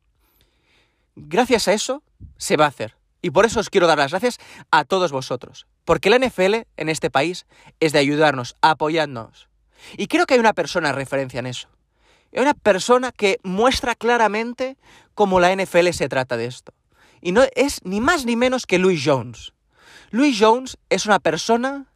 Gracias 1.15 1.69
a 1.69 1.73
eso 1.73 2.03
se 2.37 2.57
va 2.57 2.65
a 2.65 2.69
hacer. 2.69 2.97
Y 3.21 3.31
por 3.31 3.45
eso 3.45 3.61
os 3.61 3.71
quiero 3.71 3.87
dar 3.87 3.99
las 3.99 4.13
gracias 4.13 4.39
a 4.71 4.85
todos 4.85 5.13
vosotros. 5.13 5.67
Porque 5.85 6.11
la 6.11 6.19
NFL 6.19 6.67
en 6.77 6.89
este 6.89 7.11
país 7.11 7.47
es 7.81 7.93
de 7.93 7.99
ayudarnos, 7.99 8.57
apoyarnos. 8.63 9.49
Y 9.97 10.07
creo 10.07 10.27
que 10.27 10.35
hay 10.35 10.41
una 10.41 10.53
persona 10.53 10.93
referencia 10.93 11.41
en 11.41 11.47
eso. 11.47 11.69
Hay 12.33 12.43
una 12.43 12.55
persona 12.55 13.11
que 13.11 13.39
muestra 13.43 13.95
claramente 13.95 14.77
cómo 15.15 15.41
la 15.41 15.55
NFL 15.55 15.89
se 15.91 16.09
trata 16.09 16.37
de 16.37 16.47
esto. 16.47 16.73
Y 17.21 17.33
no 17.33 17.43
es 17.55 17.85
ni 17.85 18.01
más 18.01 18.25
ni 18.25 18.37
menos 18.37 18.67
que 18.67 18.79
Louis 18.79 19.03
Jones. 19.05 19.53
Louis 20.11 20.37
Jones 20.39 20.79
es 20.89 21.07
una 21.07 21.19
persona, 21.19 21.87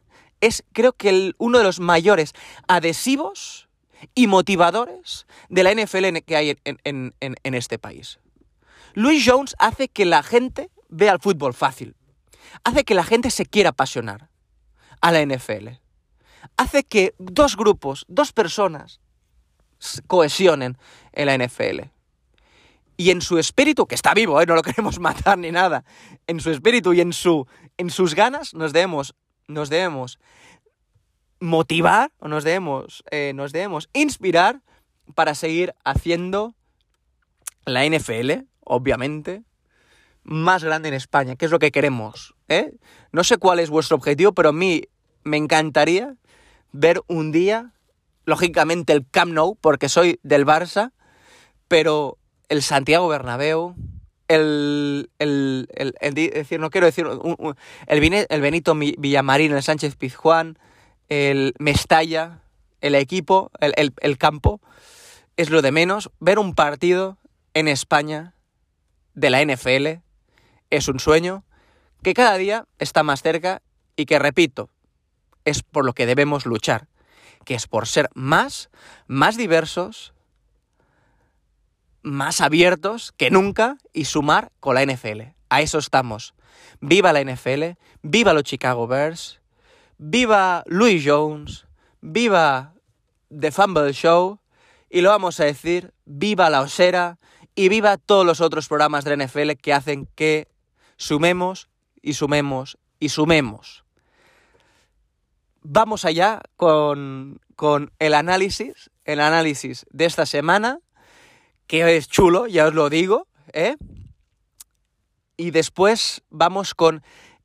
es 0.41 0.63
creo 0.73 0.93
que 0.93 1.33
uno 1.37 1.57
de 1.57 1.63
los 1.63 1.79
mayores 1.79 2.33
adhesivos 2.67 3.69
y 4.15 4.27
motivadores 4.27 5.25
de 5.49 5.63
la 5.63 5.73
NFL 5.73 6.17
que 6.25 6.35
hay 6.35 6.57
en, 6.63 7.13
en 7.21 7.53
este 7.53 7.79
país. 7.79 8.19
Louis 8.93 9.23
Jones 9.25 9.55
hace 9.57 9.87
que 9.87 10.05
la 10.05 10.21
gente 10.21 10.69
vea 10.89 11.13
el 11.13 11.19
fútbol 11.19 11.53
fácil, 11.53 11.95
hace 12.63 12.83
que 12.83 12.93
la 12.93 13.03
gente 13.03 13.31
se 13.31 13.45
quiera 13.45 13.69
apasionar 13.69 14.29
a 15.01 15.11
la 15.11 15.25
NFL, 15.25 15.69
hace 16.57 16.83
que 16.83 17.15
dos 17.17 17.57
grupos, 17.57 18.05
dos 18.07 18.31
personas 18.31 18.99
cohesionen 20.07 20.77
en 21.11 21.25
la 21.25 21.37
NFL. 21.37 21.89
Y 23.03 23.11
en 23.11 23.19
su 23.19 23.37
espíritu, 23.37 23.85
que 23.85 23.95
está 23.95 24.13
vivo, 24.13 24.39
¿eh? 24.39 24.45
no 24.45 24.55
lo 24.55 24.61
queremos 24.69 24.97
matar 24.97 25.37
ni 25.37 25.51
nada, 25.51 25.83
en 26.25 26.39
su 26.39 26.51
espíritu 26.51 26.93
y 26.93 27.01
en, 27.01 27.11
su, 27.11 27.45
en 27.77 27.89
sus 27.89 28.15
ganas 28.15 28.53
nos 28.53 28.71
debemos, 28.71 29.13
nos 29.49 29.69
debemos 29.69 30.19
motivar 31.41 32.13
o 32.19 32.29
nos 32.29 32.45
debemos, 32.45 33.03
eh, 33.11 33.33
nos 33.35 33.51
debemos 33.51 33.89
inspirar 33.91 34.61
para 35.15 35.35
seguir 35.35 35.75
haciendo 35.83 36.55
la 37.65 37.85
NFL, 37.85 38.45
obviamente, 38.61 39.43
más 40.23 40.63
grande 40.63 40.87
en 40.87 40.93
España, 40.93 41.35
que 41.35 41.43
es 41.43 41.51
lo 41.51 41.59
que 41.59 41.73
queremos. 41.73 42.35
¿eh? 42.47 42.71
No 43.11 43.25
sé 43.25 43.35
cuál 43.35 43.59
es 43.59 43.69
vuestro 43.69 43.97
objetivo, 43.97 44.31
pero 44.31 44.49
a 44.49 44.53
mí 44.53 44.83
me 45.25 45.35
encantaría 45.35 46.15
ver 46.71 47.01
un 47.07 47.33
día, 47.33 47.73
lógicamente 48.23 48.93
el 48.93 49.05
Camp 49.11 49.33
Nou, 49.33 49.57
porque 49.59 49.89
soy 49.89 50.21
del 50.23 50.45
Barça, 50.45 50.93
pero 51.67 52.17
el 52.53 52.61
Santiago 52.61 53.07
Bernabéu, 53.07 53.75
el, 54.27 55.09
el, 55.17 55.67
el, 55.75 56.13
decir, 56.13 56.59
no 56.59 56.69
quiero 56.69 56.85
decir, 56.85 57.07
el, 57.07 58.25
el 58.29 58.41
Benito 58.41 58.75
Villamarín, 58.75 59.53
el 59.53 59.63
Sánchez 59.63 59.95
Pizjuán, 59.95 60.59
el 61.09 61.55
Mestalla, 61.57 62.41
el 62.79 62.93
equipo, 62.93 63.49
el, 63.59 63.93
el 63.99 64.17
campo, 64.19 64.61
es 65.35 65.49
lo 65.49 65.63
de 65.63 65.71
menos. 65.71 66.11
Ver 66.19 66.37
un 66.37 66.53
partido 66.53 67.17
en 67.55 67.67
España 67.67 68.35
de 69.15 69.31
la 69.31 69.43
NFL 69.43 70.03
es 70.69 70.87
un 70.87 70.99
sueño 70.99 71.43
que 72.03 72.13
cada 72.13 72.37
día 72.37 72.67
está 72.77 73.01
más 73.01 73.23
cerca 73.23 73.63
y 73.95 74.05
que, 74.05 74.19
repito, 74.19 74.69
es 75.43 75.63
por 75.63 75.85
lo 75.85 75.93
que 75.93 76.05
debemos 76.05 76.45
luchar, 76.45 76.87
que 77.45 77.55
es 77.55 77.65
por 77.65 77.87
ser 77.87 78.09
más, 78.13 78.69
más 79.07 79.37
diversos, 79.37 80.12
más 82.03 82.41
abiertos 82.41 83.13
que 83.17 83.31
nunca 83.31 83.77
y 83.93 84.05
sumar 84.05 84.51
con 84.59 84.75
la 84.75 84.85
NFL. 84.85 85.21
A 85.49 85.61
eso 85.61 85.79
estamos. 85.79 86.35
Viva 86.79 87.13
la 87.13 87.23
NFL, 87.23 87.77
viva 88.01 88.33
los 88.33 88.43
Chicago 88.43 88.87
Bears, 88.87 89.41
viva 89.97 90.63
Louis 90.67 91.03
Jones, 91.05 91.65
viva 92.01 92.73
The 93.29 93.51
Fumble 93.51 93.93
Show 93.93 94.39
y 94.89 95.01
lo 95.01 95.09
vamos 95.09 95.39
a 95.39 95.45
decir, 95.45 95.93
viva 96.05 96.49
la 96.49 96.61
Osera 96.61 97.17
y 97.55 97.69
viva 97.69 97.97
todos 97.97 98.25
los 98.25 98.41
otros 98.41 98.67
programas 98.67 99.03
de 99.05 99.15
la 99.15 99.25
NFL 99.25 99.51
que 99.61 99.73
hacen 99.73 100.07
que 100.15 100.47
sumemos 100.97 101.69
y 102.01 102.13
sumemos 102.13 102.77
y 102.99 103.09
sumemos. 103.09 103.85
Vamos 105.61 106.03
allá 106.03 106.41
con, 106.57 107.39
con 107.55 107.91
el 107.99 108.13
análisis, 108.13 108.91
el 109.05 109.21
análisis 109.21 109.85
de 109.91 110.05
esta 110.05 110.25
semana, 110.25 110.79
que 111.73 111.97
es 111.97 112.07
chulo, 112.07 112.45
ya 112.45 112.67
os 112.67 112.75
lo 112.75 112.87
digo, 112.87 113.25
¿eh? 113.51 113.77
Y 115.37 115.49
después 115.49 116.21
vamos 116.29 116.75
con 116.75 117.01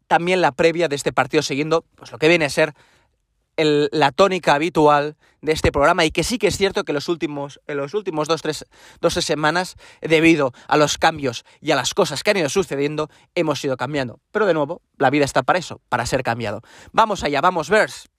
también 0.06 0.42
la 0.42 0.52
previa 0.52 0.86
de 0.86 0.96
este 0.96 1.14
partido, 1.14 1.42
siguiendo 1.42 1.86
pues, 1.94 2.12
lo 2.12 2.18
que 2.18 2.28
viene 2.28 2.44
a 2.44 2.50
ser 2.50 2.74
la 3.56 4.12
tónica 4.12 4.52
habitual 4.52 5.16
de 5.40 5.52
este 5.52 5.72
programa 5.72 6.04
y 6.04 6.10
que 6.10 6.24
sí 6.24 6.36
que 6.36 6.48
es 6.48 6.58
cierto 6.58 6.84
que 6.84 6.92
los 6.92 7.08
últimos, 7.08 7.58
en 7.66 7.78
los 7.78 7.94
últimos 7.94 8.28
dos 8.28 8.42
tres, 8.42 8.66
dos, 9.00 9.14
tres 9.14 9.24
semanas, 9.24 9.76
debido 10.02 10.52
a 10.66 10.76
los 10.76 10.98
cambios 10.98 11.46
y 11.62 11.70
a 11.70 11.76
las 11.76 11.94
cosas 11.94 12.22
que 12.22 12.32
han 12.32 12.36
ido 12.36 12.50
sucediendo, 12.50 13.08
hemos 13.34 13.64
ido 13.64 13.78
cambiando. 13.78 14.20
Pero 14.30 14.44
de 14.44 14.52
nuevo, 14.52 14.82
la 14.98 15.08
vida 15.08 15.24
está 15.24 15.42
para 15.42 15.58
eso, 15.58 15.80
para 15.88 16.04
ser 16.04 16.22
cambiado. 16.22 16.60
Vamos 16.92 17.24
allá, 17.24 17.40
vamos, 17.40 17.70
Vers. 17.70 18.10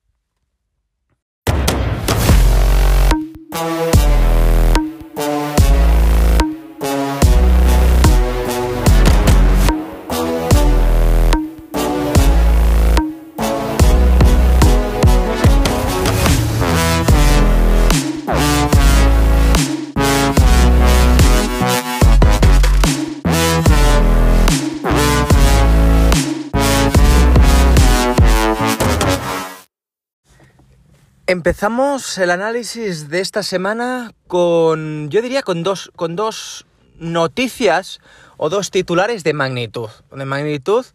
Empezamos 31.29 32.17
el 32.17 32.31
análisis 32.31 33.07
de 33.09 33.19
esta 33.19 33.43
semana 33.43 34.13
con, 34.25 35.11
yo 35.11 35.21
diría, 35.21 35.43
con 35.43 35.61
dos, 35.61 35.91
con 35.95 36.15
dos 36.15 36.65
noticias 36.97 37.99
o 38.37 38.49
dos 38.49 38.71
titulares 38.71 39.23
de 39.23 39.33
magnitud, 39.33 39.89
de 40.09 40.25
magnitud 40.25 40.87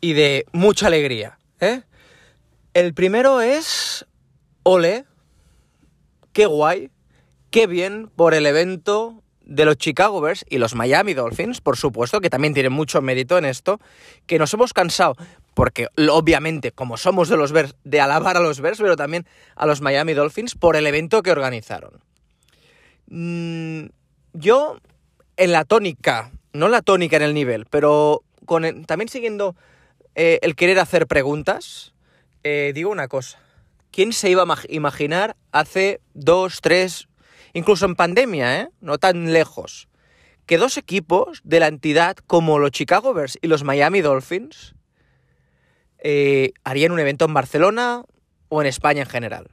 y 0.00 0.12
de 0.12 0.46
mucha 0.52 0.86
alegría. 0.86 1.40
¿eh? 1.58 1.82
El 2.72 2.94
primero 2.94 3.40
es, 3.40 4.06
ole, 4.62 5.06
qué 6.32 6.46
guay, 6.46 6.92
qué 7.50 7.66
bien 7.66 8.12
por 8.14 8.34
el 8.34 8.46
evento 8.46 9.24
de 9.48 9.64
los 9.64 9.76
Chicago 9.76 10.20
Bears 10.20 10.44
y 10.48 10.58
los 10.58 10.76
Miami 10.76 11.14
Dolphins, 11.14 11.60
por 11.60 11.76
supuesto, 11.76 12.20
que 12.20 12.30
también 12.30 12.54
tienen 12.54 12.72
mucho 12.72 13.02
mérito 13.02 13.36
en 13.38 13.44
esto, 13.44 13.80
que 14.26 14.38
nos 14.38 14.54
hemos 14.54 14.72
cansado, 14.72 15.16
porque 15.58 15.88
obviamente, 16.08 16.70
como 16.70 16.96
somos 16.96 17.28
de 17.28 17.36
los 17.36 17.50
Bears, 17.50 17.74
de 17.82 18.00
alabar 18.00 18.36
a 18.36 18.40
los 18.40 18.60
Bears, 18.60 18.78
pero 18.78 18.94
también 18.94 19.26
a 19.56 19.66
los 19.66 19.80
Miami 19.80 20.14
Dolphins 20.14 20.54
por 20.54 20.76
el 20.76 20.86
evento 20.86 21.20
que 21.20 21.32
organizaron. 21.32 21.98
Mm, 23.08 23.86
yo, 24.34 24.78
en 25.36 25.50
la 25.50 25.64
tónica, 25.64 26.30
no 26.52 26.68
la 26.68 26.80
tónica 26.80 27.16
en 27.16 27.24
el 27.24 27.34
nivel, 27.34 27.66
pero 27.66 28.22
también 28.86 29.08
siguiendo 29.08 29.56
eh, 30.14 30.38
el 30.42 30.54
querer 30.54 30.78
hacer 30.78 31.08
preguntas, 31.08 31.92
eh, 32.44 32.70
digo 32.72 32.92
una 32.92 33.08
cosa. 33.08 33.40
¿Quién 33.90 34.12
se 34.12 34.30
iba 34.30 34.44
a 34.44 34.56
imaginar 34.68 35.34
hace 35.50 36.00
dos, 36.14 36.60
tres, 36.60 37.08
incluso 37.52 37.84
en 37.84 37.96
pandemia, 37.96 38.60
¿eh? 38.60 38.68
no 38.80 38.98
tan 38.98 39.32
lejos, 39.32 39.88
que 40.46 40.56
dos 40.56 40.76
equipos 40.76 41.40
de 41.42 41.58
la 41.58 41.66
entidad 41.66 42.16
como 42.28 42.60
los 42.60 42.70
Chicago 42.70 43.12
Bears 43.12 43.36
y 43.42 43.48
los 43.48 43.64
Miami 43.64 44.02
Dolphins 44.02 44.76
eh, 45.98 46.52
harían 46.64 46.92
un 46.92 47.00
evento 47.00 47.24
en 47.24 47.34
Barcelona 47.34 48.04
o 48.48 48.60
en 48.60 48.66
España 48.66 49.02
en 49.02 49.08
general. 49.08 49.48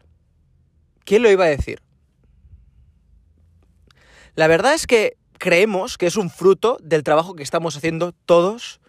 ¿Quién 1.04 1.24
lo 1.24 1.30
iba 1.30 1.46
a 1.46 1.50
decir? 1.50 1.82
La 4.36 4.48
verdad 4.48 4.74
es 4.74 4.88
que 4.88 5.18
creemos 5.38 5.98
que 5.98 6.08
es 6.08 6.18
un 6.18 6.30
fruto 6.30 6.78
del 6.82 7.04
trabajo 7.04 7.36
que 7.36 7.44
estamos 7.44 7.78
haciendo 7.78 8.14
todos 8.25 8.82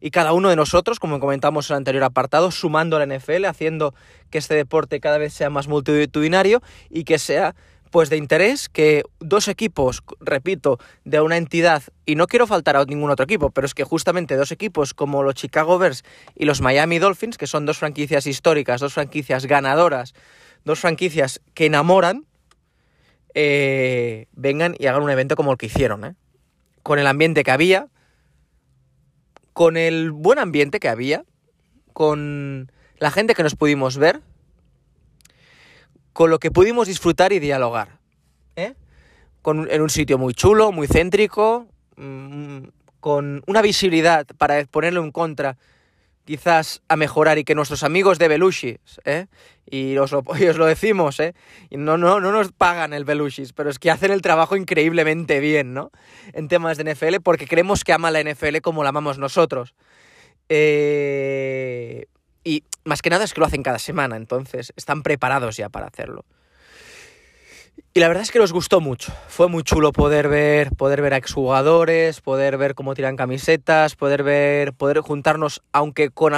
y 0.00 0.10
cada 0.10 0.32
uno 0.32 0.48
de 0.48 0.56
nosotros, 0.56 1.00
como 1.00 1.18
comentamos 1.18 1.68
en 1.68 1.74
el 1.74 1.78
anterior 1.78 2.04
apartado, 2.04 2.50
sumando 2.50 2.96
a 2.96 3.04
la 3.04 3.16
NFL, 3.16 3.44
haciendo 3.46 3.94
que 4.30 4.38
este 4.38 4.54
deporte 4.54 5.00
cada 5.00 5.18
vez 5.18 5.32
sea 5.32 5.50
más 5.50 5.68
multitudinario 5.68 6.62
y 6.88 7.04
que 7.04 7.18
sea 7.18 7.54
pues 7.90 8.10
de 8.10 8.16
interés 8.16 8.68
que 8.68 9.02
dos 9.20 9.48
equipos, 9.48 10.02
repito, 10.20 10.78
de 11.04 11.20
una 11.20 11.36
entidad, 11.36 11.82
y 12.06 12.14
no 12.14 12.26
quiero 12.26 12.46
faltar 12.46 12.76
a 12.76 12.84
ningún 12.84 13.10
otro 13.10 13.24
equipo, 13.24 13.50
pero 13.50 13.66
es 13.66 13.74
que 13.74 13.84
justamente 13.84 14.36
dos 14.36 14.52
equipos 14.52 14.94
como 14.94 15.22
los 15.22 15.34
Chicago 15.34 15.78
Bears 15.78 16.04
y 16.34 16.44
los 16.44 16.60
Miami 16.60 16.98
Dolphins, 16.98 17.38
que 17.38 17.46
son 17.46 17.66
dos 17.66 17.78
franquicias 17.78 18.26
históricas, 18.26 18.80
dos 18.80 18.94
franquicias 18.94 19.46
ganadoras, 19.46 20.14
dos 20.64 20.80
franquicias 20.80 21.40
que 21.54 21.66
enamoran, 21.66 22.26
eh, 23.34 24.26
vengan 24.32 24.74
y 24.78 24.86
hagan 24.86 25.02
un 25.02 25.10
evento 25.10 25.36
como 25.36 25.52
el 25.52 25.58
que 25.58 25.66
hicieron, 25.66 26.04
¿eh? 26.04 26.14
con 26.82 26.98
el 26.98 27.06
ambiente 27.06 27.44
que 27.44 27.50
había, 27.50 27.88
con 29.52 29.76
el 29.76 30.12
buen 30.12 30.38
ambiente 30.38 30.80
que 30.80 30.88
había, 30.88 31.24
con 31.92 32.70
la 32.98 33.10
gente 33.10 33.34
que 33.34 33.42
nos 33.42 33.56
pudimos 33.56 33.98
ver, 33.98 34.22
con 36.18 36.30
lo 36.30 36.40
que 36.40 36.50
pudimos 36.50 36.88
disfrutar 36.88 37.32
y 37.32 37.38
dialogar. 37.38 38.00
¿eh? 38.56 38.74
Con, 39.40 39.70
en 39.70 39.80
un 39.80 39.88
sitio 39.88 40.18
muy 40.18 40.34
chulo, 40.34 40.72
muy 40.72 40.88
céntrico, 40.88 41.68
mm, 41.94 42.58
con 42.98 43.44
una 43.46 43.62
visibilidad 43.62 44.26
para 44.36 44.64
ponerlo 44.64 45.04
en 45.04 45.12
contra, 45.12 45.58
quizás 46.24 46.82
a 46.88 46.96
mejorar 46.96 47.38
y 47.38 47.44
que 47.44 47.54
nuestros 47.54 47.84
amigos 47.84 48.18
de 48.18 48.26
Belushis, 48.26 48.80
¿eh? 49.04 49.26
y, 49.70 49.96
os 49.98 50.10
lo, 50.10 50.24
os 50.26 50.56
lo 50.56 50.66
decimos, 50.66 51.20
¿eh? 51.20 51.34
y 51.70 51.76
no, 51.76 51.96
no, 51.96 52.18
no 52.18 52.32
nos 52.32 52.50
pagan 52.50 52.94
el 52.94 53.04
Belushis, 53.04 53.52
pero 53.52 53.70
es 53.70 53.78
que 53.78 53.92
hacen 53.92 54.10
el 54.10 54.20
trabajo 54.20 54.56
increíblemente 54.56 55.38
bien, 55.38 55.72
¿no? 55.72 55.92
En 56.32 56.48
temas 56.48 56.78
de 56.78 56.92
NFL, 56.92 57.20
porque 57.22 57.46
creemos 57.46 57.84
que 57.84 57.92
ama 57.92 58.10
la 58.10 58.24
NFL 58.24 58.56
como 58.60 58.82
la 58.82 58.88
amamos 58.88 59.18
nosotros. 59.18 59.76
Eh, 60.48 62.06
y 62.48 62.64
más 62.84 63.02
que 63.02 63.10
nada 63.10 63.24
es 63.24 63.34
que 63.34 63.40
lo 63.40 63.46
hacen 63.46 63.62
cada 63.62 63.78
semana, 63.78 64.16
entonces 64.16 64.72
están 64.74 65.02
preparados 65.02 65.58
ya 65.58 65.68
para 65.68 65.86
hacerlo. 65.86 66.24
Y 67.92 68.00
la 68.00 68.08
verdad 68.08 68.22
es 68.22 68.30
que 68.30 68.38
nos 68.38 68.54
gustó 68.54 68.80
mucho. 68.80 69.12
Fue 69.28 69.48
muy 69.48 69.62
chulo 69.62 69.92
poder 69.92 70.28
ver, 70.28 70.70
poder 70.74 71.02
ver 71.02 71.12
a 71.12 71.18
exjugadores, 71.18 72.22
poder 72.22 72.56
ver 72.56 72.74
cómo 72.74 72.94
tiran 72.94 73.16
camisetas, 73.16 73.96
poder 73.96 74.22
ver, 74.22 74.72
poder 74.72 75.00
juntarnos, 75.00 75.62
aunque 75.72 76.08
con 76.08 76.32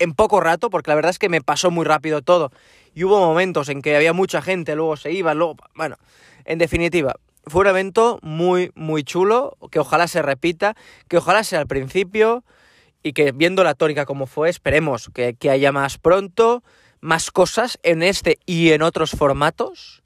en 0.00 0.14
poco 0.14 0.40
rato, 0.40 0.70
porque 0.70 0.90
la 0.90 0.96
verdad 0.96 1.10
es 1.10 1.20
que 1.20 1.28
me 1.28 1.40
pasó 1.40 1.70
muy 1.70 1.84
rápido 1.84 2.20
todo. 2.20 2.50
Y 2.92 3.04
hubo 3.04 3.20
momentos 3.20 3.68
en 3.68 3.82
que 3.82 3.94
había 3.94 4.12
mucha 4.12 4.42
gente, 4.42 4.74
luego 4.74 4.96
se 4.96 5.12
iba, 5.12 5.34
luego. 5.34 5.56
Bueno, 5.76 5.96
en 6.46 6.58
definitiva, 6.58 7.14
fue 7.46 7.60
un 7.60 7.68
evento 7.68 8.18
muy, 8.22 8.72
muy 8.74 9.04
chulo, 9.04 9.56
que 9.70 9.78
ojalá 9.78 10.08
se 10.08 10.20
repita, 10.20 10.74
que 11.06 11.18
ojalá 11.18 11.44
sea 11.44 11.60
al 11.60 11.68
principio 11.68 12.42
y 13.02 13.12
que 13.12 13.32
viendo 13.32 13.64
la 13.64 13.74
tónica 13.74 14.04
como 14.06 14.26
fue, 14.26 14.48
esperemos 14.50 15.10
que, 15.14 15.34
que 15.34 15.50
haya 15.50 15.72
más 15.72 15.98
pronto, 15.98 16.62
más 17.00 17.30
cosas 17.30 17.78
en 17.82 18.02
este 18.02 18.38
y 18.46 18.72
en 18.72 18.82
otros 18.82 19.12
formatos. 19.12 20.00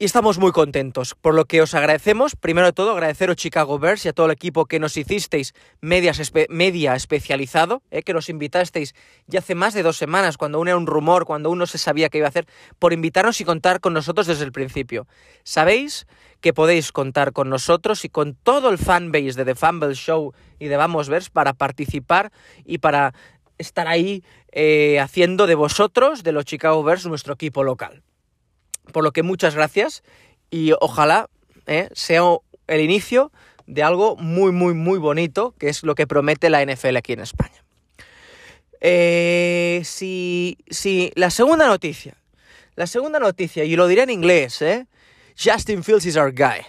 Y 0.00 0.04
estamos 0.04 0.38
muy 0.38 0.52
contentos, 0.52 1.16
por 1.16 1.34
lo 1.34 1.46
que 1.46 1.60
os 1.60 1.74
agradecemos, 1.74 2.36
primero 2.36 2.68
de 2.68 2.72
todo, 2.72 2.92
agradeceros 2.92 3.34
Chicago 3.34 3.80
Bears 3.80 4.06
y 4.06 4.08
a 4.08 4.12
todo 4.12 4.26
el 4.26 4.32
equipo 4.32 4.66
que 4.66 4.78
nos 4.78 4.96
hicisteis 4.96 5.54
media 5.80 6.94
especializado, 6.94 7.82
eh, 7.90 8.04
que 8.04 8.12
nos 8.12 8.28
invitasteis 8.28 8.94
ya 9.26 9.40
hace 9.40 9.56
más 9.56 9.74
de 9.74 9.82
dos 9.82 9.96
semanas, 9.96 10.36
cuando 10.36 10.60
uno 10.60 10.70
era 10.70 10.78
un 10.78 10.86
rumor, 10.86 11.24
cuando 11.24 11.50
uno 11.50 11.66
se 11.66 11.78
sabía 11.78 12.10
qué 12.10 12.18
iba 12.18 12.28
a 12.28 12.30
hacer, 12.30 12.46
por 12.78 12.92
invitarnos 12.92 13.40
y 13.40 13.44
contar 13.44 13.80
con 13.80 13.92
nosotros 13.92 14.28
desde 14.28 14.44
el 14.44 14.52
principio. 14.52 15.08
Sabéis 15.42 16.06
que 16.40 16.52
podéis 16.52 16.92
contar 16.92 17.32
con 17.32 17.48
nosotros 17.48 18.04
y 18.04 18.08
con 18.08 18.34
todo 18.34 18.70
el 18.70 18.78
fanbase 18.78 19.32
de 19.32 19.44
The 19.44 19.54
Fumble 19.54 19.94
Show 19.94 20.32
y 20.58 20.66
de 20.66 20.76
Vamos 20.76 21.08
Bears 21.08 21.30
para 21.30 21.52
participar 21.52 22.32
y 22.64 22.78
para 22.78 23.14
estar 23.58 23.88
ahí 23.88 24.22
eh, 24.52 25.00
haciendo 25.00 25.46
de 25.46 25.54
vosotros, 25.54 26.22
de 26.22 26.32
los 26.32 26.44
Chicago 26.44 26.82
Bears, 26.82 27.06
nuestro 27.06 27.34
equipo 27.34 27.64
local. 27.64 28.02
Por 28.92 29.04
lo 29.04 29.12
que 29.12 29.22
muchas 29.22 29.54
gracias 29.54 30.02
y 30.50 30.72
ojalá 30.80 31.28
eh, 31.66 31.88
sea 31.92 32.22
el 32.68 32.80
inicio 32.80 33.32
de 33.66 33.82
algo 33.82 34.16
muy, 34.16 34.52
muy, 34.52 34.74
muy 34.74 34.98
bonito, 34.98 35.54
que 35.58 35.68
es 35.68 35.82
lo 35.82 35.94
que 35.94 36.06
promete 36.06 36.48
la 36.48 36.64
NFL 36.64 36.96
aquí 36.96 37.12
en 37.12 37.20
España. 37.20 37.64
Eh, 38.80 39.82
si, 39.84 40.56
si, 40.70 41.12
la 41.16 41.30
segunda 41.30 41.66
noticia, 41.66 42.16
la 42.76 42.86
segunda 42.86 43.18
noticia, 43.18 43.64
y 43.64 43.76
lo 43.76 43.86
diré 43.88 44.04
en 44.04 44.10
inglés, 44.10 44.62
¿eh? 44.62 44.86
Justin 45.38 45.84
Fields 45.84 46.06
is 46.06 46.16
our 46.16 46.32
guy. 46.32 46.66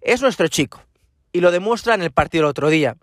Es 0.00 0.20
nuestro 0.20 0.48
chico. 0.48 0.82
Y 1.32 1.40
lo 1.40 1.50
demuestra 1.50 1.94
en 1.94 2.02
el 2.02 2.10
partido 2.10 2.44
el 2.44 2.50
otro 2.50 2.68
día. 2.68 2.96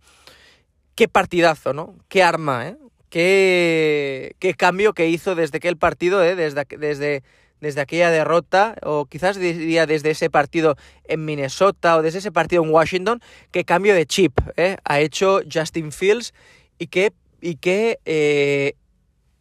Qué 0.95 1.07
partidazo, 1.07 1.73
¿no? 1.73 1.95
Qué 2.07 2.23
arma, 2.23 2.67
¿eh? 2.67 2.77
Qué, 3.09 4.35
qué 4.39 4.53
cambio 4.53 4.93
que 4.93 5.07
hizo 5.07 5.33
desde 5.33 5.59
que 5.59 5.69
el 5.69 5.77
partido, 5.77 6.23
¿eh? 6.23 6.35
Desde, 6.35 6.65
desde 6.77 7.23
desde 7.59 7.81
aquella 7.81 8.11
derrota, 8.11 8.75
o 8.83 9.05
quizás 9.05 9.37
diría 9.37 9.85
desde 9.85 10.11
ese 10.11 10.29
partido 10.29 10.75
en 11.05 11.25
Minnesota 11.25 11.97
o 11.97 12.01
desde 12.01 12.19
ese 12.19 12.31
partido 12.31 12.63
en 12.63 12.69
Washington, 12.69 13.21
qué 13.51 13.65
cambio 13.65 13.95
de 13.95 14.05
chip 14.05 14.39
¿eh? 14.57 14.77
ha 14.83 14.99
hecho 14.99 15.41
Justin 15.51 15.91
Fields 15.91 16.33
y 16.77 16.87
qué, 16.87 17.13
y 17.41 17.55
qué 17.55 17.99
eh, 18.05 18.73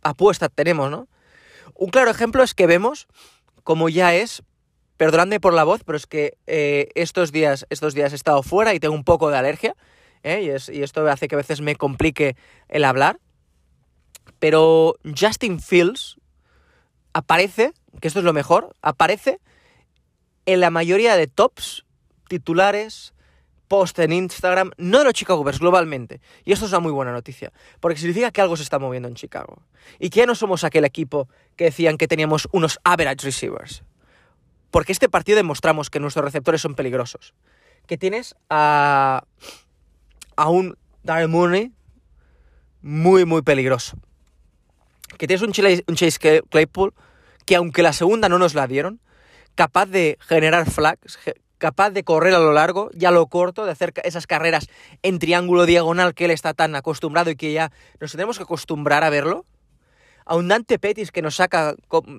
apuesta 0.02 0.48
tenemos, 0.48 0.90
¿no? 0.90 1.08
Un 1.74 1.90
claro 1.90 2.10
ejemplo 2.10 2.42
es 2.42 2.54
que 2.54 2.66
vemos 2.66 3.06
como 3.64 3.88
ya 3.88 4.14
es, 4.14 4.42
perdonadme 4.96 5.40
por 5.40 5.54
la 5.54 5.64
voz, 5.64 5.82
pero 5.84 5.96
es 5.96 6.06
que 6.06 6.36
eh, 6.46 6.88
estos, 6.94 7.32
días, 7.32 7.66
estos 7.70 7.94
días 7.94 8.12
he 8.12 8.16
estado 8.16 8.42
fuera 8.42 8.74
y 8.74 8.80
tengo 8.80 8.94
un 8.94 9.04
poco 9.04 9.30
de 9.30 9.38
alergia, 9.38 9.76
y, 10.24 10.48
es, 10.48 10.68
y 10.68 10.82
esto 10.82 11.06
hace 11.08 11.28
que 11.28 11.36
a 11.36 11.38
veces 11.38 11.60
me 11.60 11.76
complique 11.76 12.36
el 12.68 12.84
hablar, 12.84 13.20
pero 14.40 14.96
Justin 15.04 15.60
Fields 15.60 16.16
aparece 17.12 17.72
que 18.00 18.08
esto 18.08 18.20
es 18.20 18.24
lo 18.24 18.32
mejor, 18.32 18.74
aparece 18.82 19.38
en 20.46 20.60
la 20.60 20.70
mayoría 20.70 21.16
de 21.16 21.28
tops, 21.28 21.84
titulares, 22.28 23.14
post 23.68 23.98
en 23.98 24.12
Instagram, 24.12 24.70
no 24.76 24.98
de 24.98 25.04
los 25.04 25.14
Chicago 25.14 25.42
Bears, 25.42 25.58
globalmente. 25.58 26.20
Y 26.44 26.52
esto 26.52 26.66
es 26.66 26.72
una 26.72 26.80
muy 26.80 26.92
buena 26.92 27.12
noticia, 27.12 27.52
porque 27.80 27.98
significa 27.98 28.30
que 28.30 28.40
algo 28.40 28.56
se 28.56 28.62
está 28.62 28.78
moviendo 28.78 29.08
en 29.08 29.14
Chicago. 29.14 29.62
Y 29.98 30.10
que 30.10 30.20
ya 30.20 30.26
no 30.26 30.34
somos 30.34 30.64
aquel 30.64 30.84
equipo 30.84 31.28
que 31.56 31.64
decían 31.64 31.98
que 31.98 32.08
teníamos 32.08 32.48
unos 32.52 32.78
average 32.84 33.24
receivers. 33.24 33.82
Porque 34.70 34.92
este 34.92 35.08
partido 35.08 35.36
demostramos 35.36 35.90
que 35.90 36.00
nuestros 36.00 36.24
receptores 36.24 36.60
son 36.60 36.74
peligrosos. 36.74 37.34
Que 37.86 37.96
tienes 37.96 38.34
a, 38.50 39.24
a 40.36 40.48
un 40.48 40.76
Darren 41.02 41.30
Mooney 41.30 41.72
muy, 42.82 43.24
muy 43.24 43.42
peligroso. 43.42 43.96
Que 45.18 45.26
tienes 45.26 45.42
un 45.42 45.52
Chase 45.52 46.42
Claypool 46.50 46.94
que 47.46 47.56
aunque 47.56 47.82
la 47.82 47.92
segunda 47.92 48.28
no 48.28 48.38
nos 48.38 48.54
la 48.54 48.66
dieron, 48.66 49.00
capaz 49.54 49.86
de 49.86 50.18
generar 50.20 50.68
flags, 50.70 51.18
capaz 51.58 51.90
de 51.90 52.04
correr 52.04 52.34
a 52.34 52.38
lo 52.38 52.52
largo 52.52 52.90
y 52.92 53.04
a 53.06 53.10
lo 53.10 53.26
corto, 53.28 53.64
de 53.64 53.72
hacer 53.72 53.94
esas 54.04 54.26
carreras 54.26 54.68
en 55.02 55.18
triángulo 55.18 55.64
diagonal 55.64 56.14
que 56.14 56.26
él 56.26 56.32
está 56.32 56.54
tan 56.54 56.74
acostumbrado 56.74 57.30
y 57.30 57.36
que 57.36 57.52
ya 57.52 57.72
nos 58.00 58.12
tenemos 58.12 58.36
que 58.36 58.42
acostumbrar 58.42 59.04
a 59.04 59.10
verlo. 59.10 59.44
A 60.28 60.34
un 60.34 60.48
Dante 60.48 60.80
Petis 60.80 61.12
que 61.12 61.22
nos 61.22 61.36
saca, 61.36 61.76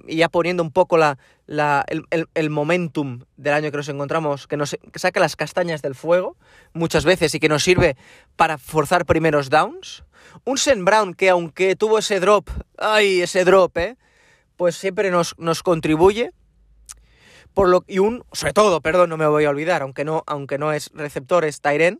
ya 0.07 0.29
poniendo 0.29 0.63
un 0.63 0.71
poco 0.71 0.97
la, 0.97 1.17
el, 1.47 2.49
momentum 2.49 3.25
del 3.35 3.53
año 3.53 3.69
que 3.69 3.75
nos 3.75 3.89
encontramos, 3.89 4.47
que 4.47 4.55
nos 4.55 4.77
saca 4.95 5.19
las 5.19 5.35
castañas 5.35 5.81
del 5.81 5.93
fuego 5.93 6.37
muchas 6.71 7.03
veces 7.03 7.35
y 7.35 7.39
que 7.41 7.49
nos 7.49 7.63
sirve 7.63 7.97
para 8.37 8.57
forzar 8.57 9.05
primeros 9.05 9.49
downs. 9.49 10.05
Un 10.45 10.57
Sen 10.57 10.85
Brown 10.85 11.15
que 11.15 11.29
aunque 11.29 11.75
tuvo 11.75 11.99
ese 11.99 12.21
drop, 12.21 12.49
ay, 12.77 13.21
ese 13.21 13.43
drop, 13.43 13.77
eh, 13.77 13.97
pues 14.55 14.77
siempre 14.77 15.11
nos, 15.11 15.35
nos 15.37 15.61
contribuye. 15.61 16.31
Por 17.53 17.67
lo, 17.67 17.83
y 17.87 17.99
un, 17.99 18.23
sobre 18.31 18.53
todo, 18.53 18.79
perdón, 18.79 19.09
no 19.09 19.17
me 19.17 19.27
voy 19.27 19.43
a 19.43 19.49
olvidar, 19.49 19.81
aunque 19.81 20.05
no, 20.05 20.23
aunque 20.27 20.57
no 20.57 20.71
es 20.71 20.91
receptor, 20.93 21.43
es 21.43 21.59
Tyren, 21.59 21.99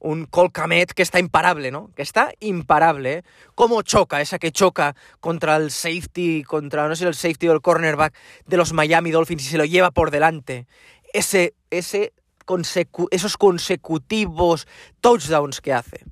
un 0.00 0.26
Colcamet 0.26 0.92
que 0.92 1.02
está 1.02 1.18
imparable, 1.18 1.70
¿no? 1.70 1.90
Que 1.94 2.02
está 2.02 2.32
imparable, 2.40 3.12
¿eh? 3.14 3.22
Cómo 3.54 3.82
choca, 3.82 4.20
esa 4.20 4.38
que 4.38 4.52
choca 4.52 4.94
contra 5.20 5.56
el 5.56 5.70
safety, 5.70 6.44
contra, 6.44 6.88
no 6.88 6.96
sé, 6.96 7.06
el 7.06 7.14
safety 7.14 7.48
o 7.48 7.52
el 7.52 7.60
cornerback 7.60 8.14
de 8.46 8.56
los 8.56 8.72
Miami 8.72 9.10
Dolphins 9.10 9.46
y 9.46 9.48
se 9.48 9.58
lo 9.58 9.64
lleva 9.64 9.90
por 9.90 10.10
delante. 10.10 10.66
Ese, 11.12 11.54
ese 11.70 12.12
esos 13.10 13.36
consecutivos 13.36 14.66
touchdowns 15.00 15.60
que 15.60 15.72
hace. 15.72 16.04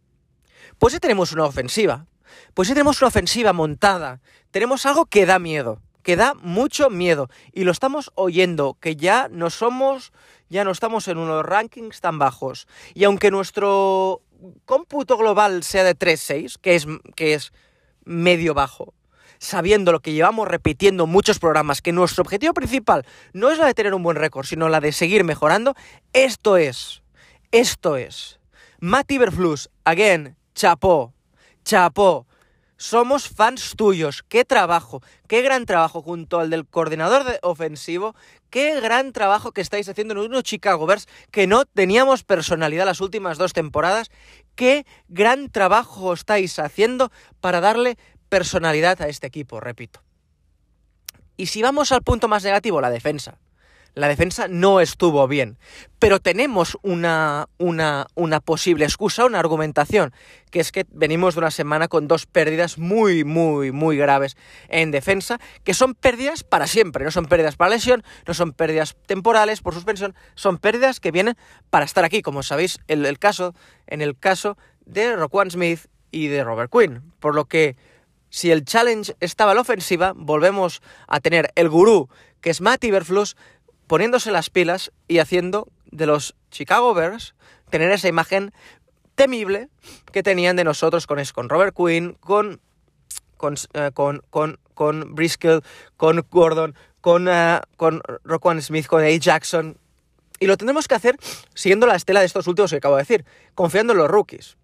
Pues 0.78 0.92
ya 0.92 1.00
tenemos 1.00 1.32
una 1.32 1.44
ofensiva. 1.44 2.06
Pues 2.52 2.68
ya 2.68 2.74
tenemos 2.74 3.00
una 3.00 3.08
ofensiva 3.08 3.52
montada. 3.52 4.20
Tenemos 4.50 4.84
algo 4.84 5.06
que 5.06 5.24
da 5.24 5.38
miedo 5.38 5.80
que 6.06 6.14
da 6.14 6.34
mucho 6.34 6.88
miedo. 6.88 7.28
Y 7.52 7.64
lo 7.64 7.72
estamos 7.72 8.12
oyendo, 8.14 8.76
que 8.80 8.94
ya 8.94 9.26
no 9.28 9.50
somos, 9.50 10.12
ya 10.48 10.62
no 10.62 10.70
estamos 10.70 11.08
en 11.08 11.18
unos 11.18 11.44
rankings 11.44 12.00
tan 12.00 12.20
bajos. 12.20 12.68
Y 12.94 13.02
aunque 13.02 13.32
nuestro 13.32 14.22
cómputo 14.66 15.16
global 15.16 15.64
sea 15.64 15.82
de 15.82 15.98
3-6, 15.98 16.58
que 16.62 16.76
es, 16.76 16.86
que 17.16 17.34
es 17.34 17.52
medio 18.04 18.54
bajo, 18.54 18.94
sabiendo 19.38 19.90
lo 19.90 19.98
que 19.98 20.12
llevamos 20.12 20.46
repitiendo 20.46 21.08
muchos 21.08 21.40
programas, 21.40 21.82
que 21.82 21.90
nuestro 21.90 22.22
objetivo 22.22 22.54
principal 22.54 23.04
no 23.32 23.50
es 23.50 23.58
la 23.58 23.66
de 23.66 23.74
tener 23.74 23.92
un 23.92 24.04
buen 24.04 24.16
récord, 24.16 24.46
sino 24.46 24.68
la 24.68 24.78
de 24.78 24.92
seguir 24.92 25.24
mejorando, 25.24 25.74
esto 26.12 26.56
es, 26.56 27.02
esto 27.50 27.96
es. 27.96 28.38
Matt 28.78 29.10
Iberflus, 29.10 29.70
again, 29.82 30.36
chapó, 30.54 31.12
chapó, 31.64 32.28
somos 32.76 33.28
fans 33.28 33.74
tuyos. 33.76 34.22
Qué 34.22 34.44
trabajo, 34.44 35.02
qué 35.28 35.42
gran 35.42 35.66
trabajo 35.66 36.02
junto 36.02 36.38
al 36.38 36.50
del 36.50 36.66
coordinador 36.66 37.24
de 37.24 37.38
ofensivo. 37.42 38.14
Qué 38.50 38.80
gran 38.80 39.12
trabajo 39.12 39.52
que 39.52 39.60
estáis 39.60 39.88
haciendo 39.88 40.14
en 40.14 40.20
unos 40.20 40.42
Chicago 40.44 40.86
Bears 40.86 41.08
que 41.30 41.46
no 41.46 41.64
teníamos 41.64 42.22
personalidad 42.22 42.86
las 42.86 43.00
últimas 43.00 43.38
dos 43.38 43.52
temporadas. 43.52 44.10
Qué 44.54 44.86
gran 45.08 45.50
trabajo 45.50 46.12
estáis 46.12 46.58
haciendo 46.58 47.10
para 47.40 47.60
darle 47.60 47.98
personalidad 48.28 49.00
a 49.02 49.08
este 49.08 49.26
equipo, 49.26 49.60
repito. 49.60 50.00
Y 51.36 51.46
si 51.46 51.62
vamos 51.62 51.92
al 51.92 52.02
punto 52.02 52.28
más 52.28 52.44
negativo, 52.44 52.80
la 52.80 52.90
defensa 52.90 53.38
la 53.96 54.08
defensa 54.08 54.46
no 54.46 54.80
estuvo 54.80 55.26
bien. 55.26 55.58
Pero 55.98 56.20
tenemos 56.20 56.76
una, 56.82 57.48
una, 57.56 58.06
una, 58.14 58.40
posible 58.40 58.84
excusa, 58.84 59.24
una 59.24 59.40
argumentación, 59.40 60.12
que 60.50 60.60
es 60.60 60.70
que 60.70 60.84
venimos 60.90 61.34
de 61.34 61.40
una 61.40 61.50
semana 61.50 61.88
con 61.88 62.06
dos 62.06 62.26
pérdidas 62.26 62.76
muy, 62.76 63.24
muy, 63.24 63.72
muy 63.72 63.96
graves 63.96 64.36
en 64.68 64.90
defensa, 64.90 65.40
que 65.64 65.72
son 65.72 65.94
pérdidas 65.94 66.44
para 66.44 66.66
siempre, 66.66 67.04
no 67.04 67.10
son 67.10 67.24
pérdidas 67.24 67.56
para 67.56 67.70
lesión, 67.70 68.04
no 68.26 68.34
son 68.34 68.52
pérdidas 68.52 68.96
temporales 69.06 69.62
por 69.62 69.72
suspensión, 69.72 70.14
son 70.34 70.58
pérdidas 70.58 71.00
que 71.00 71.10
vienen 71.10 71.36
para 71.70 71.86
estar 71.86 72.04
aquí, 72.04 72.20
como 72.20 72.42
sabéis, 72.42 72.78
el, 72.88 73.06
el 73.06 73.18
caso, 73.18 73.54
en 73.86 74.02
el 74.02 74.18
caso 74.18 74.58
de 74.84 75.16
Roquan 75.16 75.50
Smith 75.50 75.86
y 76.10 76.26
de 76.26 76.44
Robert 76.44 76.70
Quinn. 76.70 77.14
Por 77.18 77.34
lo 77.34 77.46
que 77.46 77.76
si 78.28 78.50
el 78.50 78.66
challenge 78.66 79.16
estaba 79.20 79.52
en 79.52 79.56
la 79.56 79.62
ofensiva, 79.62 80.12
volvemos 80.14 80.82
a 81.08 81.20
tener 81.20 81.50
el 81.54 81.70
gurú, 81.70 82.10
que 82.42 82.50
es 82.50 82.60
Matt 82.60 82.84
Iberflus, 82.84 83.36
poniéndose 83.86 84.30
las 84.30 84.50
pilas 84.50 84.92
y 85.08 85.18
haciendo 85.18 85.68
de 85.90 86.06
los 86.06 86.34
Chicago 86.50 86.94
Bears 86.94 87.34
tener 87.70 87.90
esa 87.90 88.08
imagen 88.08 88.52
temible 89.14 89.68
que 90.12 90.22
tenían 90.22 90.56
de 90.56 90.64
nosotros 90.64 91.06
con, 91.06 91.22
con 91.34 91.48
Robert 91.48 91.74
Quinn, 91.76 92.14
con 92.20 92.60
con, 93.36 93.54
eh, 93.74 93.90
con, 93.92 94.22
con, 94.30 94.58
con 94.74 95.14
Briscoe, 95.14 95.60
con 95.96 96.24
Gordon, 96.30 96.74
con, 97.00 97.28
uh, 97.28 97.60
con 97.76 98.00
Roquan 98.24 98.60
Smith, 98.62 98.86
con 98.86 99.02
A. 99.02 99.10
Jackson. 99.10 99.78
Y 100.38 100.46
lo 100.46 100.56
tendremos 100.56 100.88
que 100.88 100.94
hacer 100.94 101.16
siguiendo 101.54 101.86
la 101.86 101.96
estela 101.96 102.20
de 102.20 102.26
estos 102.26 102.46
últimos 102.46 102.70
que 102.70 102.76
acabo 102.76 102.96
de 102.96 103.02
decir, 103.02 103.24
confiando 103.54 103.92
en 103.92 103.98
los 103.98 104.08
rookies. 104.08 104.56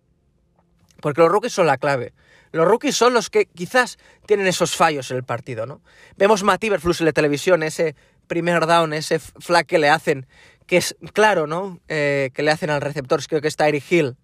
Porque 1.00 1.20
los 1.20 1.30
rookies 1.30 1.52
son 1.52 1.66
la 1.66 1.78
clave. 1.78 2.12
Los 2.52 2.68
rookies 2.68 2.96
son 2.96 3.14
los 3.14 3.30
que 3.30 3.46
quizás 3.46 3.98
tienen 4.26 4.46
esos 4.46 4.76
fallos 4.76 5.10
en 5.10 5.16
el 5.16 5.24
partido, 5.24 5.64
¿no? 5.64 5.80
Vemos 6.16 6.42
Matt 6.42 6.62
Iberflus 6.64 7.00
en 7.00 7.06
la 7.06 7.12
televisión, 7.12 7.62
ese 7.62 7.96
primer 8.32 8.66
down, 8.66 8.94
ese 8.94 9.18
flag 9.18 9.66
que 9.66 9.78
le 9.78 9.90
hacen, 9.90 10.26
que 10.66 10.78
es 10.78 10.96
claro, 11.12 11.46
¿no? 11.46 11.80
Eh, 11.88 12.30
que 12.32 12.42
le 12.42 12.50
hacen 12.50 12.70
al 12.70 12.80
receptor, 12.80 13.20
creo 13.26 13.42
que 13.42 13.48
está 13.48 13.68
Eric 13.68 13.84
Hill. 13.90 14.16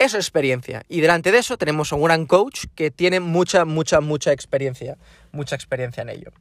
Eso 0.00 0.18
es 0.18 0.24
experiencia. 0.24 0.82
Y 0.88 1.00
delante 1.00 1.30
de 1.30 1.38
eso 1.38 1.56
tenemos 1.56 1.92
a 1.92 1.94
un 1.94 2.02
gran 2.02 2.26
coach 2.26 2.64
que 2.74 2.90
tiene 2.90 3.20
mucha, 3.20 3.64
mucha, 3.64 4.00
mucha 4.00 4.32
experiencia. 4.32 4.98
Mucha 5.30 5.54
experiencia 5.54 6.02
en 6.02 6.08
ello. 6.08 6.32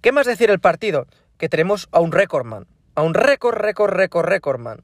¿Qué 0.00 0.10
más 0.10 0.26
decir 0.26 0.50
el 0.50 0.58
partido? 0.58 1.06
Que 1.38 1.48
tenemos 1.48 1.86
a 1.92 2.00
un 2.00 2.10
recordman. 2.10 2.66
A 2.96 3.02
un 3.02 3.14
récord, 3.14 3.56
récord, 3.56 3.92
récord, 3.92 4.26
recordman. 4.26 4.82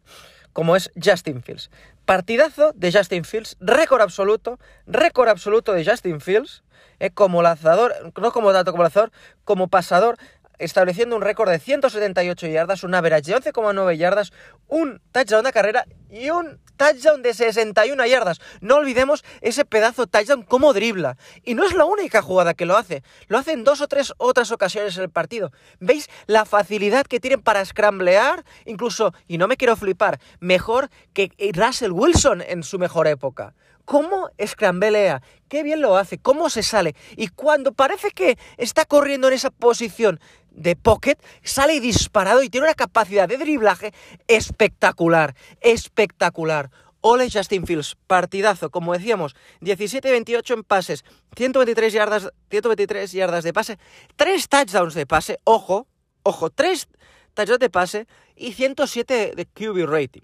Como 0.52 0.76
es 0.76 0.92
Justin 0.94 1.42
Fields. 1.42 1.72
Partidazo 2.04 2.72
de 2.76 2.92
Justin 2.92 3.24
Fields. 3.24 3.56
Récord 3.58 4.00
absoluto. 4.00 4.60
Récord 4.86 5.28
absoluto 5.28 5.72
de 5.72 5.84
Justin 5.84 6.20
Fields. 6.20 6.62
Eh, 7.00 7.10
como 7.10 7.42
lanzador, 7.42 8.12
no 8.16 8.30
como 8.30 8.52
dato 8.52 8.70
como 8.70 8.84
lanzador, 8.84 9.10
como 9.44 9.66
pasador 9.66 10.18
estableciendo 10.58 11.16
un 11.16 11.22
récord 11.22 11.50
de 11.50 11.58
178 11.58 12.46
yardas, 12.46 12.84
un 12.84 12.94
average 12.94 13.32
de 13.32 13.36
11,9 13.38 13.96
yardas, 13.96 14.32
un 14.68 15.00
touchdown 15.12 15.44
de 15.44 15.52
carrera 15.52 15.86
y 16.10 16.30
un 16.30 16.60
touchdown 16.76 17.22
de 17.22 17.34
61 17.34 18.06
yardas. 18.06 18.40
No 18.60 18.76
olvidemos 18.76 19.24
ese 19.40 19.64
pedazo 19.64 20.06
touchdown 20.06 20.42
como 20.42 20.72
dribla. 20.72 21.16
Y 21.44 21.54
no 21.54 21.64
es 21.64 21.74
la 21.74 21.84
única 21.84 22.22
jugada 22.22 22.54
que 22.54 22.66
lo 22.66 22.76
hace, 22.76 23.02
lo 23.28 23.38
hace 23.38 23.52
en 23.52 23.64
dos 23.64 23.80
o 23.80 23.88
tres 23.88 24.12
otras 24.18 24.50
ocasiones 24.52 24.96
en 24.96 25.04
el 25.04 25.10
partido. 25.10 25.52
¿Veis 25.80 26.08
la 26.26 26.44
facilidad 26.44 27.06
que 27.06 27.20
tienen 27.20 27.42
para 27.42 27.64
scramblear? 27.64 28.44
Incluso, 28.64 29.14
y 29.28 29.38
no 29.38 29.48
me 29.48 29.56
quiero 29.56 29.76
flipar, 29.76 30.20
mejor 30.40 30.90
que 31.12 31.30
Russell 31.54 31.92
Wilson 31.92 32.42
en 32.42 32.62
su 32.62 32.78
mejor 32.78 33.06
época 33.06 33.54
cómo 33.84 34.30
escrambelea, 34.38 35.22
qué 35.48 35.62
bien 35.62 35.80
lo 35.80 35.96
hace, 35.96 36.18
cómo 36.18 36.50
se 36.50 36.62
sale. 36.62 36.94
Y 37.16 37.28
cuando 37.28 37.72
parece 37.72 38.10
que 38.10 38.38
está 38.56 38.84
corriendo 38.84 39.28
en 39.28 39.34
esa 39.34 39.50
posición 39.50 40.20
de 40.54 40.76
pocket, 40.76 41.18
sale 41.42 41.80
disparado 41.80 42.42
y 42.42 42.48
tiene 42.48 42.66
una 42.66 42.74
capacidad 42.74 43.28
de 43.28 43.38
driblaje 43.38 43.92
espectacular, 44.28 45.34
espectacular. 45.60 46.70
Ole 47.04 47.28
Justin 47.30 47.66
Fields, 47.66 47.96
partidazo, 48.06 48.70
como 48.70 48.92
decíamos, 48.92 49.34
17-28 49.60 50.54
en 50.54 50.62
pases, 50.62 51.04
123 51.36 51.92
yardas, 51.92 52.30
123 52.48 53.10
yardas 53.10 53.42
de 53.42 53.52
pase, 53.52 53.78
3 54.14 54.48
touchdowns 54.48 54.94
de 54.94 55.04
pase, 55.04 55.40
ojo, 55.42 55.88
ojo, 56.22 56.50
3 56.50 56.88
touchdowns 57.34 57.58
de 57.58 57.70
pase 57.70 58.06
y 58.36 58.52
107 58.52 59.32
de 59.34 59.46
QB 59.46 59.84
rating. 59.90 60.22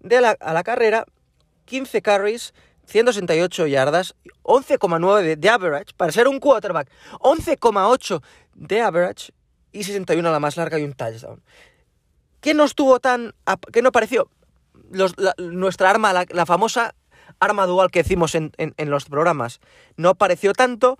De 0.00 0.20
la, 0.20 0.30
a 0.40 0.52
la 0.52 0.64
carrera, 0.64 1.04
15 1.66 2.02
carries, 2.02 2.52
168 2.86 3.68
yardas, 3.68 4.16
11,9 4.42 5.22
de, 5.22 5.36
de, 5.36 5.48
average, 5.48 5.92
para 5.96 6.10
ser 6.10 6.26
un 6.26 6.40
quarterback, 6.40 6.90
11,8 7.20 8.22
de 8.54 8.80
average 8.80 9.32
y 9.72 9.84
61 9.84 10.28
a 10.28 10.32
la 10.32 10.40
más 10.40 10.56
larga 10.56 10.78
y 10.78 10.84
un 10.84 10.92
touchdown. 10.92 11.42
¿Qué 12.40 12.54
no 12.54 12.64
estuvo 12.64 13.00
tan... 13.00 13.34
¿Qué 13.72 13.82
no 13.82 13.92
pareció? 13.92 14.30
nuestra 15.38 15.90
arma, 15.90 16.12
la, 16.12 16.46
famosa 16.46 16.94
arma 17.40 17.66
dual 17.66 17.90
que 17.90 18.02
decimos 18.02 18.34
en, 18.34 18.52
los 18.78 19.04
programas, 19.04 19.60
no 19.96 20.10
apareció 20.10 20.52
tanto, 20.52 20.98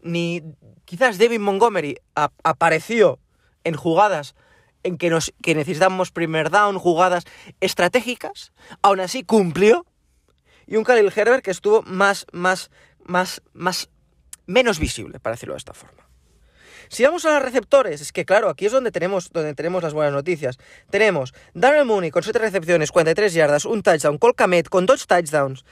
ni 0.00 0.42
quizás 0.84 1.18
David 1.18 1.40
Montgomery 1.40 1.96
apareció 2.14 3.18
en 3.64 3.76
jugadas 3.76 4.34
en 4.82 4.96
que, 4.96 5.10
nos, 5.10 5.32
que 5.42 5.54
necesitamos 5.54 6.10
primer 6.10 6.50
down, 6.50 6.78
jugadas 6.78 7.24
estratégicas, 7.60 8.52
aún 8.82 9.00
así 9.00 9.22
cumplió, 9.22 9.86
y 10.66 10.76
un 10.76 10.84
Khalil 10.84 11.12
Herbert 11.14 11.44
que 11.44 11.50
estuvo 11.50 11.82
más, 11.82 12.26
más, 12.32 12.70
más, 13.04 13.42
más, 13.52 13.90
menos 14.46 14.78
visible, 14.78 15.20
para 15.20 15.34
decirlo 15.34 15.54
de 15.54 15.58
esta 15.58 15.74
forma. 15.74 16.09
Si 16.90 17.04
vamos 17.04 17.24
a 17.24 17.34
los 17.34 17.42
receptores, 17.42 18.00
es 18.00 18.10
que 18.12 18.24
claro, 18.24 18.48
aquí 18.48 18.66
es 18.66 18.72
donde 18.72 18.90
tenemos, 18.90 19.30
donde 19.30 19.54
tenemos 19.54 19.84
las 19.84 19.94
buenas 19.94 20.12
noticias. 20.12 20.58
Tenemos 20.90 21.32
Darrell 21.54 21.84
Mooney 21.84 22.10
con 22.10 22.24
7 22.24 22.36
recepciones, 22.40 22.90
43 22.90 23.32
yardas, 23.32 23.64
un 23.64 23.84
touchdown. 23.84 24.18
Cole 24.18 24.34
Kamet 24.34 24.68
con 24.68 24.86
2 24.86 25.06
touchdowns, 25.06 25.64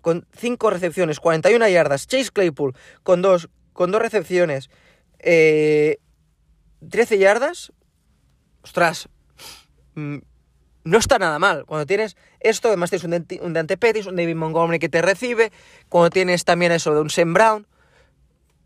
con 0.00 0.26
5 0.34 0.70
recepciones, 0.70 1.20
41 1.20 1.68
yardas. 1.68 2.06
Chase 2.06 2.30
Claypool 2.32 2.74
con 3.02 3.20
2 3.20 3.50
con 3.74 3.90
dos 3.90 4.00
recepciones, 4.00 4.70
eh, 5.18 5.98
13 6.88 7.18
yardas. 7.18 7.72
Ostras, 8.62 9.10
mm, 9.94 10.18
no 10.84 10.98
está 10.98 11.18
nada 11.18 11.38
mal. 11.38 11.66
Cuando 11.66 11.84
tienes 11.84 12.16
esto, 12.40 12.68
además 12.68 12.88
tienes 12.88 13.04
un, 13.04 13.44
un 13.46 13.52
Dante 13.52 13.76
Pettis, 13.76 14.06
un 14.06 14.16
David 14.16 14.36
Montgomery 14.36 14.78
que 14.78 14.88
te 14.88 15.02
recibe, 15.02 15.52
cuando 15.90 16.08
tienes 16.08 16.46
también 16.46 16.72
eso 16.72 16.94
de 16.94 17.00
un 17.02 17.10
Sam 17.10 17.34
Brown, 17.34 17.66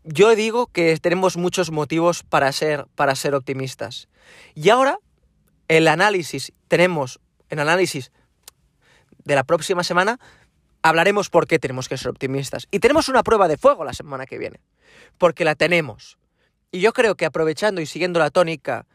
yo 0.05 0.35
digo 0.35 0.67
que 0.67 0.97
tenemos 0.97 1.35
muchos 1.35 1.71
motivos 1.71 2.23
para 2.23 2.51
ser, 2.51 2.85
para 2.95 3.15
ser 3.15 3.33
optimistas. 3.33 4.07
Y 4.53 4.69
ahora, 4.69 4.99
el 5.67 5.87
análisis, 5.87 6.53
tenemos 6.67 7.19
el 7.49 7.59
análisis 7.59 8.11
de 9.23 9.35
la 9.35 9.43
próxima 9.43 9.83
semana, 9.83 10.19
hablaremos 10.83 11.29
por 11.29 11.47
qué 11.47 11.57
tenemos 11.57 11.89
que 11.89 11.97
ser 11.97 12.09
optimistas. 12.09 12.67
Y 12.69 12.79
tenemos 12.79 13.09
una 13.09 13.23
prueba 13.23 13.47
de 13.47 13.57
fuego 13.57 13.83
la 13.83 13.93
semana 13.93 14.27
que 14.27 14.37
viene, 14.37 14.59
porque 15.17 15.43
la 15.43 15.55
tenemos. 15.55 16.19
Y 16.71 16.81
yo 16.81 16.93
creo 16.93 17.15
que 17.15 17.25
aprovechando 17.25 17.81
y 17.81 17.87
siguiendo 17.87 18.19
la 18.19 18.29
tónica 18.29 18.85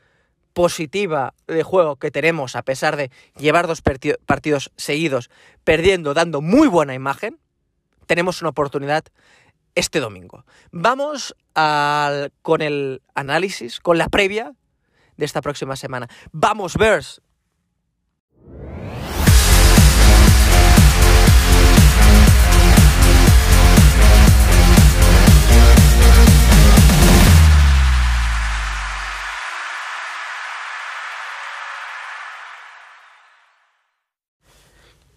positiva 0.52 1.34
de 1.48 1.64
juego 1.64 1.96
que 1.96 2.12
tenemos, 2.12 2.54
a 2.54 2.62
pesar 2.62 2.96
de 2.96 3.10
llevar 3.36 3.66
dos 3.66 3.82
partidos 3.82 4.70
seguidos 4.76 5.30
perdiendo, 5.64 6.14
dando 6.14 6.40
muy 6.40 6.68
buena 6.68 6.94
imagen, 6.94 7.38
tenemos 8.06 8.42
una 8.42 8.50
oportunidad 8.50 9.04
este 9.74 10.00
domingo. 10.00 10.44
Vamos 10.72 11.36
al, 11.54 12.32
con 12.42 12.62
el 12.62 13.02
análisis, 13.14 13.80
con 13.80 13.98
la 13.98 14.08
previa 14.08 14.52
de 15.16 15.24
esta 15.24 15.42
próxima 15.42 15.76
semana. 15.76 16.08
Vamos, 16.32 16.76
Bears. 16.76 17.20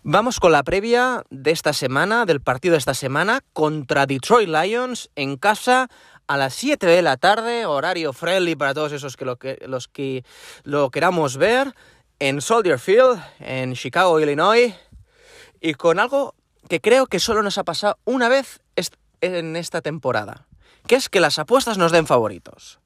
Vamos 0.06 0.42
con 0.42 0.52
la 0.52 0.64
previa 0.64 1.24
de 1.30 1.52
esta 1.52 1.72
semana, 1.72 2.26
del 2.26 2.42
partido 2.42 2.74
de 2.74 2.80
esta 2.80 2.94
semana, 2.94 3.40
contra 3.54 4.06
Detroit 4.06 4.50
Lions 4.50 5.10
en 5.16 5.38
casa 5.38 5.88
a 6.28 6.36
las 6.36 6.54
7 6.56 6.86
de 6.86 7.02
la 7.02 7.16
tarde, 7.16 7.66
horario 7.66 8.12
friendly 8.12 8.58
para 8.58 8.74
todos 8.74 8.92
esos 8.92 9.16
que, 9.16 9.24
lo 9.24 9.38
que 9.38 9.64
los 9.66 9.88
que 9.88 10.26
lo 10.64 10.92
queramos 10.92 11.38
ver, 11.38 11.74
en 12.20 12.42
Soldier 12.42 12.80
Field, 12.80 13.18
en 13.40 13.76
Chicago, 13.76 14.20
Illinois, 14.20 14.76
y 15.62 15.74
con 15.76 16.00
algo 16.00 16.36
que 16.68 16.82
creo 16.82 17.08
que 17.08 17.22
solo 17.22 17.42
nos 17.42 17.58
ha 17.58 17.64
pasado 17.64 17.98
una 18.04 18.28
vez 18.28 18.60
en 19.22 19.56
esta 19.56 19.82
temporada, 19.82 20.48
que 20.86 20.96
es 20.96 21.08
que 21.08 21.22
las 21.22 21.40
apuestas 21.40 21.78
nos 21.78 21.94
den 21.94 22.08
favoritos. 22.08 22.82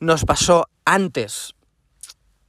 Nos 0.00 0.24
pasó 0.24 0.68
antes 0.84 1.54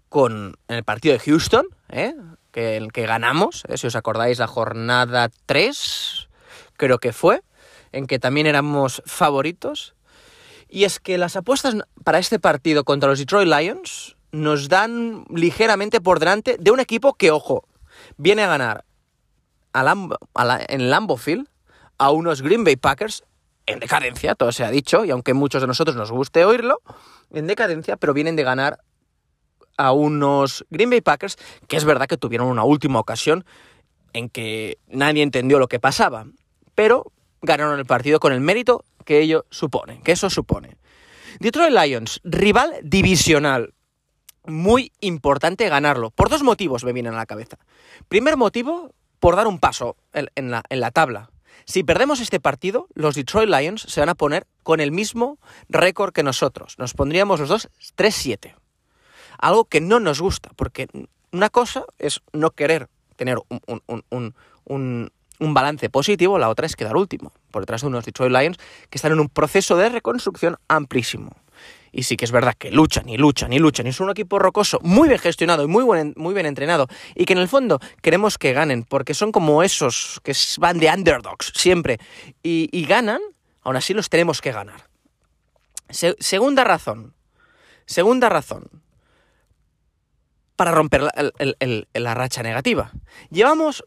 con 0.10 0.58
el 0.68 0.84
partido 0.84 1.14
de 1.14 1.20
Houston, 1.20 1.68
¿eh? 1.90 2.16
Que 2.52 2.78
el 2.78 2.92
que 2.92 3.06
ganamos, 3.06 3.64
¿eh? 3.68 3.78
si 3.78 3.88
os 3.88 3.96
acordáis, 3.96 4.40
la 4.40 4.48
jornada 4.48 5.30
3, 5.46 6.30
creo 6.78 7.00
que 7.00 7.14
fue, 7.14 7.42
en 7.92 8.08
que 8.08 8.20
también 8.20 8.48
éramos 8.48 9.02
favoritos. 9.06 9.96
Y 10.68 10.84
es 10.84 11.00
que 11.00 11.18
las 11.18 11.36
apuestas 11.36 11.76
para 12.04 12.20
este 12.20 12.40
partido 12.40 12.84
contra 12.84 13.10
los 13.10 13.20
Detroit 13.20 13.48
Lions 13.48 14.16
nos 14.32 14.70
dan 14.70 15.26
ligeramente 15.34 16.02
por 16.02 16.20
delante 16.20 16.58
de 16.60 16.72
un 16.72 16.80
equipo 16.80 17.14
que, 17.14 17.32
ojo, 17.32 17.66
viene 18.18 18.44
a 18.44 18.48
ganar 18.48 18.86
en 19.74 20.90
Lambeau 20.90 21.18
Field 21.18 21.48
a 21.98 22.12
unos 22.12 22.42
Green 22.42 22.64
Bay 22.64 22.76
Packers 22.76 23.24
en 23.66 23.80
decadencia, 23.80 24.34
todo 24.34 24.52
se 24.52 24.64
ha 24.64 24.72
dicho, 24.72 25.06
y 25.06 25.12
aunque 25.12 25.36
muchos 25.36 25.62
de 25.62 25.68
nosotros 25.68 25.96
nos 25.96 26.12
guste 26.12 26.44
oírlo, 26.44 26.82
en 27.32 27.46
decadencia, 27.46 27.98
pero 27.98 28.14
vienen 28.14 28.36
de 28.36 28.44
ganar 28.44 28.80
a 29.80 29.94
unos 29.94 30.66
Green 30.70 30.90
Bay 30.90 31.00
Packers 31.00 31.38
que 31.68 31.78
es 31.78 31.86
verdad 31.86 32.06
que 32.06 32.18
tuvieron 32.18 32.48
una 32.48 32.66
última 32.66 33.00
ocasión 33.00 33.46
en 34.12 34.30
que 34.30 34.78
nadie 34.88 35.24
entendió 35.24 35.58
lo 35.58 35.68
que 35.68 35.80
pasaba, 35.80 36.26
pero 36.76 37.12
ganaron 37.42 37.80
el 37.80 37.86
partido 37.86 38.20
con 38.20 38.34
el 38.34 38.42
mérito 38.42 38.84
que 39.06 39.22
ello 39.22 39.46
supone, 39.50 40.02
que 40.04 40.12
eso 40.12 40.30
supone. 40.30 40.76
Detroit 41.40 41.72
Lions, 41.72 42.20
rival 42.24 42.76
divisional. 42.84 43.74
Muy 44.46 44.92
importante 45.00 45.70
ganarlo. 45.70 46.12
Por 46.12 46.30
dos 46.30 46.44
motivos 46.44 46.84
me 46.84 46.92
vienen 46.92 47.14
a 47.14 47.18
la 47.18 47.26
cabeza. 47.26 47.58
Primer 48.08 48.36
motivo, 48.36 48.94
por 49.20 49.36
dar 49.36 49.48
un 49.48 49.60
paso 49.60 49.96
en, 50.12 50.52
la, 50.52 50.64
en 50.70 50.80
la 50.80 50.92
tabla. 50.92 51.30
Si 51.66 51.84
perdemos 51.84 52.20
este 52.20 52.40
partido, 52.40 52.88
los 52.96 53.16
Detroit 53.16 53.50
Lions 53.50 53.84
se 53.84 54.00
van 54.00 54.10
a 54.10 54.16
poner 54.16 54.48
con 54.64 54.80
el 54.80 54.92
mismo 54.92 55.38
récord 55.70 56.14
que 56.14 56.24
nosotros. 56.24 56.76
Nos 56.80 56.94
pondríamos 56.94 57.40
los 57.40 57.50
dos 57.50 57.70
3-7. 57.96 58.56
Algo 59.40 59.66
que 59.66 59.82
no 59.82 60.00
nos 60.00 60.22
gusta, 60.22 60.52
porque 60.56 60.88
una 61.32 61.50
cosa 61.50 61.86
es 61.98 62.22
no 62.34 62.52
querer 62.52 62.90
tener 63.16 63.38
un, 63.50 65.12
balance 65.40 65.90
positivo, 65.90 66.38
la 66.38 66.50
otra 66.50 66.66
es 66.66 66.76
quedar 66.76 66.98
último, 66.98 67.32
por 67.52 67.62
detrás 67.62 67.82
de 67.82 67.88
unos 67.88 68.06
Detroit 68.06 68.32
Lions 68.32 68.58
que 68.90 68.98
están 68.98 69.14
en 69.14 69.20
un 69.20 69.30
proceso 69.30 69.78
de 69.78 69.90
reconstrucción 69.90 70.58
amplísimo. 70.68 71.36
Y 71.92 72.04
sí 72.04 72.18
que 72.18 72.26
es 72.26 72.32
verdad 72.32 72.54
que 72.56 72.70
luchan 72.70 73.10
y 73.10 73.18
luchan 73.18 73.52
y 73.52 73.58
luchan. 73.58 73.88
Y 73.88 73.90
es 73.90 74.00
un 74.00 74.12
equipo 74.12 74.38
rocoso, 74.38 74.80
muy 74.84 75.08
bien 75.08 75.20
gestionado 75.20 75.64
y 75.64 75.68
muy, 75.68 75.84
muy 76.16 76.34
bien 76.34 76.46
entrenado. 76.46 76.88
Y 77.16 77.26
que 77.26 77.34
en 77.34 77.40
el 77.40 77.48
fondo 77.48 77.80
queremos 78.04 78.38
que 78.38 78.54
ganen, 78.54 78.84
porque 78.84 79.16
son 79.16 79.32
como 79.32 79.64
esos 79.64 80.20
que 80.24 80.34
van 80.60 80.78
de 80.78 80.88
underdogs 80.88 81.52
siempre. 81.56 81.98
Y, 82.44 82.86
ganan, 82.86 83.22
aún 83.64 83.76
así 83.76 83.96
los 83.96 84.10
tenemos 84.10 84.40
que 84.40 84.52
ganar. 84.52 84.88
segunda 85.90 86.64
razón. 86.64 87.16
Segunda 87.88 88.30
razón 88.30 88.70
para 90.60 90.72
romper 90.72 91.04
la, 91.94 92.14
racha 92.16 92.44
negativa. 92.44 92.92
Llevamos 93.30 93.86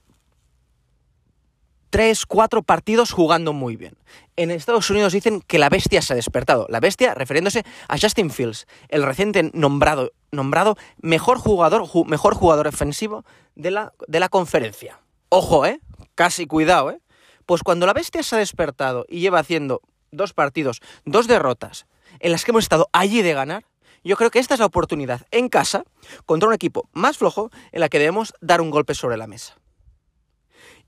tres, 1.91 2.25
cuatro 2.25 2.63
partidos 2.63 3.13
jugando 3.13 3.53
muy 3.53 3.77
bien. 3.77 3.99
En 4.37 4.51
Estados 4.51 4.89
Unidos 4.89 5.13
dicen 5.13 5.43
que 5.43 5.59
la 5.59 5.69
bestia 5.69 6.01
se 6.01 6.15
ha 6.15 6.17
despertado. 6.17 6.67
La 6.71 6.81
bestia 6.81 7.13
refiriéndose 7.13 7.63
a 7.89 7.99
Justin 7.99 8.31
Fields, 8.31 8.67
el 8.89 9.03
reciente 9.03 9.51
nombrado, 9.53 10.13
nombrado 10.31 10.79
mejor 10.97 11.37
jugador, 11.37 11.85
mejor 12.07 12.35
jugador 12.35 12.69
ofensivo 12.69 13.27
de 13.55 13.71
la, 13.71 13.93
de 14.09 14.21
la 14.21 14.31
conferencia. 14.31 14.99
Ojo, 15.29 15.67
¿eh? 15.67 15.79
Casi 16.15 16.47
cuidado, 16.47 16.91
¿eh? 16.91 17.03
Pues 17.45 17.63
cuando 17.63 17.85
la 17.85 17.93
bestia 17.93 18.23
se 18.23 18.37
ha 18.37 18.39
despertado 18.39 19.05
y 19.11 19.21
lleva 19.21 19.41
haciendo 19.41 19.83
dos 20.11 20.33
partidos, 20.33 20.81
dos 21.05 21.27
derrotas, 21.27 21.85
en 22.19 22.33
las 22.33 22.47
que 22.47 22.53
hemos 22.53 22.65
estado 22.65 22.89
allí 22.95 23.21
de 23.21 23.35
ganar, 23.35 23.67
yo 24.05 24.17
creo 24.17 24.31
que 24.31 24.39
esta 24.39 24.55
es 24.55 24.61
la 24.61 24.67
oportunidad 24.67 25.27
en 25.31 25.49
casa, 25.49 25.85
contra 26.27 26.49
un 26.49 26.55
equipo 26.55 26.89
más 26.93 27.19
flojo, 27.19 27.51
en 27.71 27.81
la 27.81 27.89
que 27.89 27.99
debemos 27.99 28.35
dar 28.41 28.61
un 28.61 28.71
golpe 28.71 28.95
sobre 28.95 29.17
la 29.17 29.27
mesa. 29.27 29.57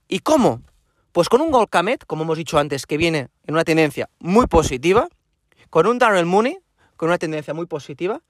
¿Y 0.08 0.20
cómo? 0.20 0.62
Pues 1.12 1.28
con 1.28 1.40
un 1.40 1.50
gol 1.50 1.68
Kamet, 1.68 2.04
como 2.06 2.24
hemos 2.24 2.38
dicho 2.38 2.58
antes, 2.58 2.86
que 2.86 2.96
viene 2.96 3.28
en 3.46 3.54
una 3.54 3.64
tendencia 3.64 4.10
muy 4.18 4.46
positiva, 4.46 5.08
con 5.70 5.86
un 5.86 5.98
Darrell 5.98 6.26
Mooney, 6.26 6.58
con 6.96 7.08
una 7.08 7.18
tendencia 7.18 7.54
muy 7.54 7.66
positiva, 7.66 8.20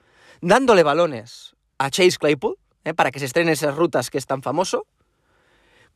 dándole 0.41 0.83
balones 0.83 1.57
a 1.79 1.91
Chase 1.91 2.19
Claypool, 2.19 2.57
¿eh? 2.85 2.95
para 2.95 3.11
que 3.11 3.19
se 3.19 3.25
estrenen 3.25 3.53
esas 3.53 3.75
rutas 3.75 4.11
que 4.11 4.19
es 4.19 4.27
tan 4.27 4.43
famoso, 4.43 4.87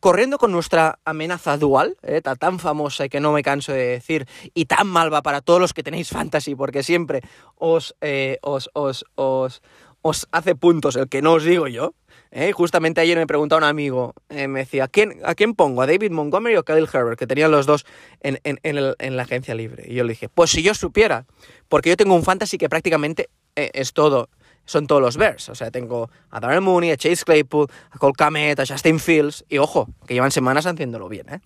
corriendo 0.00 0.38
con 0.38 0.52
nuestra 0.52 0.98
amenaza 1.04 1.56
dual, 1.56 1.96
eh, 2.02 2.20
tan 2.20 2.58
famosa 2.58 3.06
y 3.06 3.08
que 3.08 3.20
no 3.20 3.32
me 3.32 3.42
canso 3.42 3.72
de 3.72 3.86
decir, 3.86 4.26
y 4.54 4.66
tan 4.66 4.86
malva 4.86 5.22
para 5.22 5.40
todos 5.40 5.60
los 5.60 5.74
que 5.74 5.82
tenéis 5.82 6.10
fantasy, 6.10 6.54
porque 6.54 6.82
siempre 6.82 7.22
os, 7.56 7.96
eh, 8.00 8.38
os, 8.42 8.70
os, 8.74 9.04
os, 9.16 9.62
os 10.02 10.28
hace 10.30 10.54
puntos 10.54 10.96
el 10.96 11.08
que 11.08 11.22
no 11.22 11.34
os 11.34 11.44
digo 11.44 11.66
yo. 11.68 11.94
Eh. 12.30 12.52
Justamente 12.52 13.00
ayer 13.00 13.16
me 13.16 13.26
preguntaba 13.26 13.58
un 13.58 13.64
amigo, 13.64 14.12
me 14.28 14.60
decía, 14.60 14.84
¿a 14.84 14.88
quién, 14.88 15.18
¿a 15.24 15.34
quién 15.34 15.54
pongo? 15.54 15.80
¿A 15.80 15.86
David 15.86 16.10
Montgomery 16.10 16.56
o 16.56 16.62
Khalil 16.62 16.88
Herbert? 16.92 17.18
Que 17.18 17.26
tenían 17.26 17.50
los 17.50 17.64
dos 17.64 17.86
en, 18.20 18.38
en, 18.44 18.58
en, 18.62 19.16
la 19.16 19.22
agencia 19.22 19.54
libre. 19.54 19.84
Y 19.88 19.94
yo 19.94 20.04
le 20.04 20.10
dije, 20.10 20.28
pues 20.28 20.50
si 20.50 20.62
yo 20.62 20.74
supiera, 20.74 21.24
porque 21.68 21.88
yo 21.88 21.96
tengo 21.96 22.14
un 22.14 22.24
fantasy 22.24 22.58
que 22.58 22.68
prácticamente 22.68 23.30
es 23.54 23.94
todo 23.94 24.28
son 24.68 24.86
todos 24.86 25.00
los 25.00 25.16
Bears. 25.16 25.48
O 25.48 25.54
sea, 25.54 25.70
tengo 25.70 26.10
a 26.30 26.40
Darrell 26.40 26.60
Mooney, 26.60 26.90
a 26.90 26.96
Chase 26.96 27.24
Claypool, 27.24 27.68
a 27.90 27.98
Cole 27.98 28.12
Kamet, 28.14 28.60
a 28.60 28.66
Justin 28.66 29.00
Fields, 29.00 29.44
y 29.48 29.56
ojo, 29.56 29.88
que 30.06 30.12
llevan 30.12 30.30
semanas 30.30 30.66
haciéndolo 30.66 31.08
bien, 31.08 31.26
¿eh? 31.30 31.40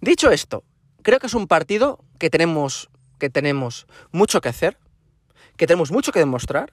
Dicho 0.00 0.30
esto, 0.30 0.62
creo 1.02 1.18
que 1.18 1.26
es 1.26 1.34
un 1.34 1.48
partido 1.48 2.04
que 2.18 2.28
tenemos, 2.28 2.90
que 3.18 3.30
tenemos 3.30 3.86
mucho 4.12 4.42
que 4.42 4.50
hacer, 4.50 4.76
que 5.56 5.66
tenemos 5.66 5.90
mucho 5.90 6.12
que 6.12 6.18
demostrar, 6.18 6.72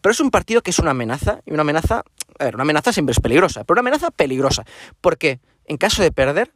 pero 0.00 0.12
es 0.12 0.20
un 0.20 0.30
partido 0.30 0.62
que 0.62 0.70
es 0.70 0.78
una 0.78 0.92
amenaza, 0.92 1.40
y 1.44 1.52
una 1.52 1.62
amenaza, 1.62 2.04
a 2.38 2.46
una 2.46 2.62
amenaza 2.62 2.92
siempre 2.92 3.10
es 3.10 3.20
peligrosa, 3.20 3.64
pero 3.64 3.74
una 3.74 3.88
amenaza 3.88 4.12
peligrosa, 4.12 4.64
porque 5.00 5.40
en 5.64 5.78
caso 5.78 6.00
de 6.00 6.12
perder, 6.12 6.52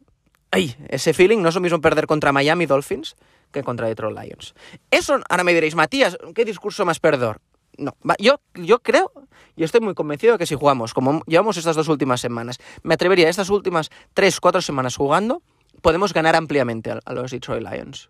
ay, 0.51 0.75
ese 0.87 1.13
feeling 1.13 1.39
no 1.39 1.49
es 1.49 1.55
lo 1.55 1.61
mismo 1.61 1.81
perder 1.81 2.07
contra 2.07 2.31
Miami 2.31 2.65
Dolphins 2.65 3.15
que 3.51 3.61
contra 3.61 3.87
Detroit 3.87 4.17
Lions. 4.17 4.55
Eso, 4.89 5.19
ahora 5.29 5.43
me 5.43 5.53
diréis, 5.53 5.75
Matías, 5.75 6.17
¿qué 6.33 6.45
discurso 6.45 6.85
más 6.85 7.01
perdedor? 7.01 7.41
No. 7.81 7.95
Yo, 8.19 8.39
yo 8.53 8.79
creo 8.79 9.11
y 9.55 9.63
estoy 9.63 9.81
muy 9.81 9.93
convencido 9.93 10.33
de 10.33 10.39
que 10.39 10.45
si 10.45 10.55
jugamos 10.55 10.93
como 10.93 11.23
llevamos 11.25 11.57
estas 11.57 11.75
dos 11.75 11.87
últimas 11.87 12.21
semanas, 12.21 12.57
me 12.83 12.93
atrevería 12.93 13.29
estas 13.29 13.49
últimas 13.49 13.89
tres, 14.13 14.39
cuatro 14.39 14.61
semanas 14.61 14.95
jugando, 14.95 15.41
podemos 15.81 16.13
ganar 16.13 16.35
ampliamente 16.35 16.91
a, 16.91 17.13
los 17.13 17.31
Detroit 17.31 17.67
Lions. 17.67 18.09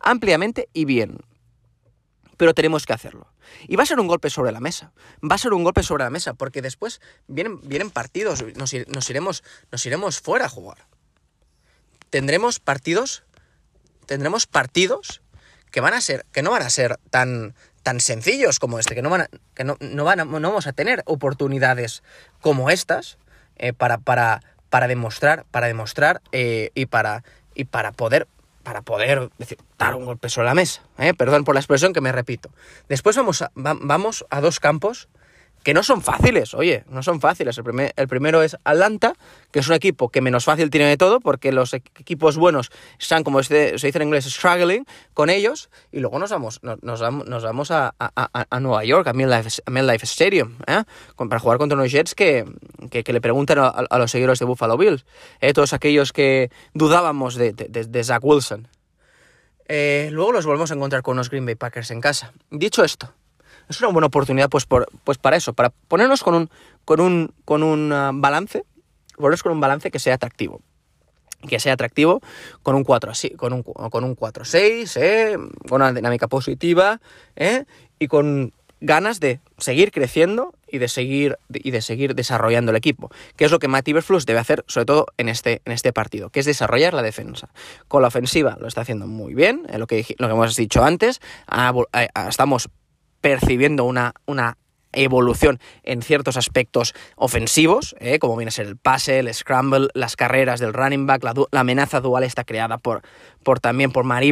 Ampliamente 0.00 0.68
y 0.72 0.84
bien. 0.84 1.18
Pero 2.36 2.54
tenemos 2.54 2.86
que 2.86 2.94
hacerlo. 2.94 3.32
Y 3.68 3.76
va 3.76 3.82
a 3.82 3.86
ser 3.86 4.00
un 4.00 4.06
golpe 4.06 4.30
sobre 4.30 4.50
la 4.50 4.60
mesa. 4.60 4.92
Va 5.22 5.34
a 5.34 5.38
ser 5.38 5.52
un 5.52 5.62
golpe 5.62 5.82
sobre 5.82 6.04
la 6.04 6.10
mesa, 6.10 6.34
porque 6.34 6.62
después 6.62 7.00
vienen, 7.26 7.60
vienen 7.62 7.90
partidos, 7.90 8.42
nos, 8.56 8.72
nos, 8.88 9.10
iremos, 9.10 9.44
nos 9.70 9.84
iremos 9.84 10.20
fuera 10.20 10.46
a 10.46 10.48
jugar. 10.48 10.86
Tendremos 12.08 12.58
partidos, 12.58 13.24
tendremos 14.06 14.46
partidos 14.46 15.22
que 15.70 15.80
van 15.80 15.94
a 15.94 16.00
ser, 16.00 16.26
que 16.32 16.42
no 16.42 16.50
van 16.50 16.62
a 16.62 16.70
ser 16.70 16.98
tan, 17.10 17.54
tan 17.82 18.00
sencillos 18.00 18.58
como 18.58 18.78
este, 18.78 18.94
que 18.94 19.02
no, 19.02 19.10
van 19.10 19.28
que 19.54 19.64
no, 19.64 19.76
van 20.04 20.18
no 20.30 20.40
vamos 20.40 20.66
a 20.66 20.72
tener 20.72 21.02
oportunidades 21.06 22.02
como 22.40 22.70
estas 22.70 23.18
eh, 23.56 23.72
para, 23.72 23.98
para, 23.98 24.42
para 24.68 24.86
demostrar, 24.88 25.44
para 25.50 25.66
demostrar 25.66 26.20
eh, 26.32 26.70
y, 26.74 26.86
para, 26.86 27.24
y 27.54 27.64
para 27.64 27.92
poder 27.92 28.26
para 28.62 28.82
poder 28.82 29.30
decir, 29.38 29.58
dar 29.78 29.94
un 29.94 30.04
golpe 30.04 30.28
sobre 30.28 30.46
la 30.46 30.54
mesa. 30.54 30.82
Eh. 30.98 31.14
Perdón 31.14 31.44
por 31.44 31.54
la 31.54 31.60
expresión 31.60 31.94
que 31.94 32.02
me 32.02 32.12
repito. 32.12 32.50
Después 32.88 33.16
vamos 33.16 33.40
a, 33.40 33.50
vamos 33.54 34.26
a 34.28 34.40
dos 34.42 34.60
campos 34.60 35.08
que 35.62 35.74
no 35.74 35.82
son 35.82 36.00
fáciles, 36.00 36.54
oye, 36.54 36.84
no 36.88 37.02
son 37.02 37.20
fáciles. 37.20 37.58
El, 37.58 38.08
primero 38.08 38.42
es 38.42 38.56
Atlanta, 38.64 39.14
que 39.50 39.58
es 39.58 39.68
un 39.68 39.74
equipo 39.74 40.08
que 40.08 40.20
menos 40.20 40.44
fácil 40.44 40.70
tiene 40.70 40.86
de 40.86 40.96
todo, 40.96 41.20
porque 41.20 41.52
los 41.52 41.74
equipos 41.74 42.36
buenos 42.36 42.70
están, 42.98 43.24
como 43.24 43.42
se 43.42 43.72
dice 43.72 43.90
en 43.94 44.02
inglés, 44.02 44.24
struggling 44.24 44.86
con 45.12 45.28
ellos, 45.28 45.70
y 45.92 46.00
luego 46.00 46.18
nos 46.18 46.30
vamos, 46.30 46.60
nos, 46.62 47.00
vamos 47.42 47.70
a, 47.70 47.94
a, 47.98 48.60
Nueva 48.60 48.84
York, 48.84 49.06
a 49.08 49.12
MetLife, 49.12 50.06
Stadium, 50.06 50.56
¿eh? 50.66 50.84
para 51.16 51.38
jugar 51.38 51.58
contra 51.58 51.76
unos 51.76 51.90
Jets 51.90 52.14
que, 52.14 52.46
que, 52.90 53.12
le 53.12 53.20
preguntan 53.20 53.58
a, 53.58 53.98
los 53.98 54.10
seguidores 54.10 54.38
de 54.38 54.46
Buffalo 54.46 54.78
Bills, 54.78 55.04
¿eh? 55.40 55.52
todos 55.52 55.72
aquellos 55.72 56.12
que 56.12 56.50
dudábamos 56.72 57.34
de, 57.34 57.52
de, 57.52 58.04
Zach 58.04 58.24
Wilson. 58.24 58.68
Eh, 59.68 60.08
luego 60.10 60.32
los 60.32 60.46
volvemos 60.46 60.70
a 60.70 60.74
encontrar 60.74 61.02
con 61.02 61.12
unos 61.12 61.30
Green 61.30 61.46
Bay 61.46 61.54
Packers 61.54 61.90
en 61.90 62.00
casa. 62.00 62.32
Dicho 62.50 62.82
esto, 62.82 63.12
es 63.70 63.80
una 63.80 63.90
buena 63.90 64.08
oportunidad 64.08 64.50
pues, 64.50 64.66
pues 64.66 65.18
para 65.18 65.36
eso, 65.36 65.52
para 65.54 65.70
ponernos 65.70 66.22
con 66.22 66.48
un, 66.86 67.92
ah, 67.92 68.10
balance, 68.12 68.64
ponernos 69.16 69.42
con 69.42 69.52
un 69.52 69.60
balance 69.60 69.90
que 69.90 69.98
sea 69.98 70.14
atractivo. 70.14 70.60
Que 71.48 71.58
sea 71.58 71.72
atractivo 71.72 72.20
con 72.62 72.74
un 72.74 72.84
4 72.84 73.12
así, 73.12 73.30
con 73.30 73.54
un, 73.54 73.62
con 73.62 74.04
un 74.04 74.14
4-6, 74.14 75.00
¿eh? 75.00 75.38
con 75.68 75.80
una 75.80 75.92
dinámica 75.92 76.28
positiva, 76.28 77.00
¿eh? 77.34 77.64
y 77.98 78.08
con 78.08 78.52
ganas 78.82 79.20
de 79.20 79.40
seguir 79.58 79.90
creciendo 79.90 80.54
y 80.66 80.78
de 80.78 80.88
seguir, 80.88 81.36
desarrollando 82.14 82.70
el 82.70 82.76
equipo, 82.76 83.10
que 83.36 83.44
es 83.44 83.50
lo 83.50 83.58
que 83.58 83.68
Matt 83.68 83.88
Iberflux 83.88 84.26
debe 84.26 84.38
hacer, 84.38 84.64
sobre 84.68 84.86
todo 84.86 85.06
en 85.16 85.28
este, 85.28 85.62
en 85.64 85.72
este 85.72 85.92
partido, 85.92 86.30
que 86.30 86.40
es 86.40 86.46
desarrollar 86.46 86.94
la 86.94 87.02
defensa. 87.02 87.50
Con 87.88 88.02
la 88.02 88.08
ofensiva 88.08 88.56
lo 88.60 88.66
está 88.68 88.82
haciendo 88.82 89.06
muy 89.06 89.34
bien, 89.34 89.66
que, 89.66 89.76
lo 89.76 89.86
que 89.86 90.06
hemos 90.18 90.56
dicho 90.56 90.82
antes, 90.82 91.20
estamos 92.28 92.68
percibiendo 93.20 93.84
una, 93.84 94.14
una 94.26 94.56
evolución 94.92 95.60
en 95.82 96.02
ciertos 96.02 96.36
aspectos 96.36 96.94
ofensivos, 97.16 97.94
¿eh? 98.00 98.18
como 98.18 98.36
viene 98.36 98.48
a 98.48 98.52
ser 98.52 98.66
el 98.66 98.76
pase, 98.76 99.18
el 99.18 99.32
scramble, 99.32 99.88
las 99.94 100.16
carreras 100.16 100.60
del 100.60 100.72
running 100.72 101.06
back, 101.06 101.22
la, 101.22 101.60
amenaza 101.60 102.00
dual 102.00 102.24
está 102.24 102.44
creada 102.44 102.78
por, 102.78 103.02
por 103.42 103.60
también 103.60 103.92
por 103.92 104.04
Matt 104.04 104.24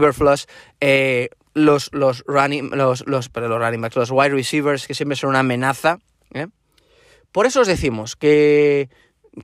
eh, 0.81 1.29
los, 1.55 1.91
los, 1.93 2.25
running, 2.27 2.71
los, 2.71 3.07
los, 3.07 3.31
los 3.35 3.59
running 3.59 3.81
backs, 3.81 3.97
los 3.97 4.11
wide 4.11 4.31
receivers, 4.31 4.87
que 4.87 4.95
siempre 4.95 5.17
son 5.17 5.31
una 5.31 5.41
amenaza. 5.41 5.99
¿eh? 6.33 6.47
Por 7.33 7.47
eso 7.47 7.61
os 7.61 7.67
decimos 7.67 8.17
que, 8.17 8.89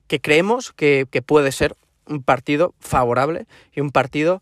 que 0.07 0.19
creemos 0.19 0.73
que, 0.73 1.07
que, 1.09 1.21
puede 1.21 1.51
ser 1.51 1.75
un 2.07 2.23
partido 2.23 2.73
favorable 2.79 3.47
y 3.73 3.81
un 3.81 3.91
partido 3.91 4.41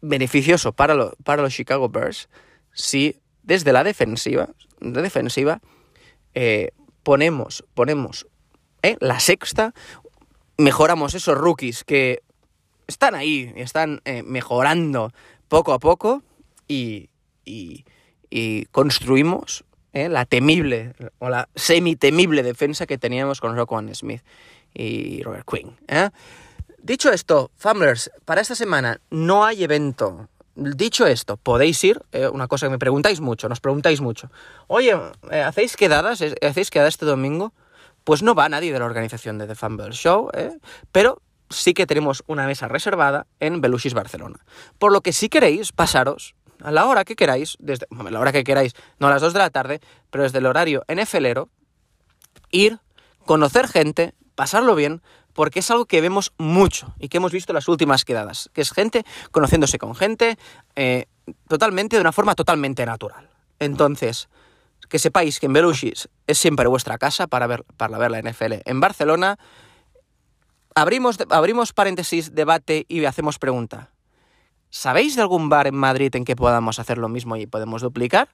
beneficioso 0.00 0.72
para, 0.72 1.12
para 1.24 1.42
los 1.42 1.54
Chicago 1.54 1.88
Bears 1.88 2.28
si 2.72 3.20
desde 3.42 3.72
la 3.72 3.84
defensiva, 3.84 4.50
de 4.80 5.02
defensiva 5.02 5.60
eh, 6.34 6.70
ponemos, 7.02 7.64
ponemos 7.74 8.26
eh, 8.82 8.96
la 9.00 9.20
sexta, 9.20 9.74
mejoramos 10.56 11.14
esos 11.14 11.36
rookies 11.36 11.84
que 11.84 12.22
están 12.86 13.14
ahí, 13.14 13.52
están 13.56 14.00
eh, 14.04 14.22
mejorando 14.22 15.12
poco 15.48 15.72
a 15.72 15.78
poco 15.78 16.22
y, 16.68 17.10
y, 17.44 17.84
construimos 18.70 19.64
la 19.92 20.24
temible 20.24 20.94
o 21.18 21.28
la 21.28 21.48
semi-temible 21.56 22.44
defensa 22.44 22.86
que 22.86 22.96
teníamos 22.96 23.40
con 23.40 23.56
Roquan 23.56 23.92
Smith. 23.92 24.22
y 24.72 25.20
Robert 25.24 25.44
Quinn. 25.50 25.76
¿Eh? 26.80 26.82
Dicho 26.82 27.10
esto, 27.10 27.50
Famblers, 27.56 28.10
para 28.24 28.40
esta 28.40 28.54
semana 28.54 29.00
no 29.10 29.44
hay 29.44 29.64
evento. 29.64 30.28
Dicho 30.54 31.06
esto, 31.06 31.36
podéis 31.36 31.82
ir, 31.84 32.02
eh, 32.12 32.28
una 32.28 32.48
cosa 32.48 32.66
que 32.66 32.70
me 32.70 32.78
preguntáis 32.78 33.20
mucho, 33.20 33.48
nos 33.48 33.60
preguntáis 33.60 34.00
mucho. 34.00 34.30
Oye, 34.66 34.96
eh, 35.30 35.40
¿hacéis 35.40 35.76
quedadas? 35.76 36.22
¿Hacéis 36.42 36.70
quedadas 36.70 36.94
este 36.94 37.06
domingo? 37.06 37.54
Pues 38.04 38.22
no 38.22 38.34
va 38.34 38.48
nadie 38.48 38.72
de 38.72 38.78
la 38.78 38.84
organización 38.84 39.38
de 39.38 39.46
The 39.46 39.54
Fumble 39.54 39.92
Show, 39.92 40.30
¿eh? 40.34 40.58
pero 40.92 41.22
sí 41.50 41.74
que 41.74 41.86
tenemos 41.86 42.24
una 42.26 42.46
mesa 42.46 42.68
reservada 42.68 43.26
en 43.38 43.60
Belushis 43.60 43.94
Barcelona. 43.94 44.44
Por 44.78 44.92
lo 44.92 45.00
que 45.00 45.12
si 45.12 45.28
queréis, 45.28 45.72
pasaros 45.72 46.34
a 46.62 46.70
la 46.70 46.86
hora 46.86 47.04
que 47.04 47.16
queráis, 47.16 47.56
desde 47.58 47.86
la 47.90 48.20
hora 48.20 48.32
que 48.32 48.44
queráis, 48.44 48.74
no 48.98 49.06
a 49.06 49.10
las 49.10 49.22
2 49.22 49.32
de 49.32 49.38
la 49.38 49.50
tarde, 49.50 49.80
pero 50.10 50.24
desde 50.24 50.38
el 50.38 50.46
horario 50.46 50.84
NFLero, 50.88 51.48
ir, 52.50 52.80
conocer 53.24 53.68
gente, 53.68 54.14
pasarlo 54.34 54.74
bien, 54.74 55.02
porque 55.32 55.60
es 55.60 55.70
algo 55.70 55.86
que 55.86 56.00
vemos 56.00 56.32
mucho 56.38 56.94
y 56.98 57.08
que 57.08 57.18
hemos 57.18 57.32
visto 57.32 57.52
en 57.52 57.54
las 57.54 57.68
últimas 57.68 58.04
quedadas, 58.04 58.50
que 58.52 58.60
es 58.60 58.72
gente 58.72 59.04
conociéndose 59.30 59.78
con 59.78 59.94
gente 59.94 60.38
eh, 60.76 61.06
totalmente, 61.48 61.96
de 61.96 62.02
una 62.02 62.12
forma 62.12 62.34
totalmente 62.34 62.84
natural. 62.86 63.30
Entonces, 63.58 64.28
que 64.88 64.98
sepáis 64.98 65.38
que 65.38 65.46
en 65.46 65.52
Belushis 65.52 66.08
es 66.26 66.38
siempre 66.38 66.66
vuestra 66.66 66.98
casa 66.98 67.26
para 67.26 67.46
ver, 67.46 67.64
para 67.76 67.98
ver 67.98 68.10
la 68.10 68.22
NFL. 68.22 68.54
En 68.64 68.80
Barcelona, 68.80 69.38
abrimos, 70.74 71.18
abrimos 71.30 71.72
paréntesis, 71.72 72.34
debate 72.34 72.86
y 72.88 73.04
hacemos 73.04 73.38
pregunta. 73.38 73.90
¿Sabéis 74.70 75.16
de 75.16 75.22
algún 75.22 75.48
bar 75.48 75.66
en 75.66 75.74
Madrid 75.74 76.14
en 76.14 76.24
que 76.24 76.36
podamos 76.36 76.78
hacer 76.78 76.98
lo 76.98 77.08
mismo 77.08 77.36
y 77.36 77.46
podemos 77.46 77.82
duplicar? 77.82 78.28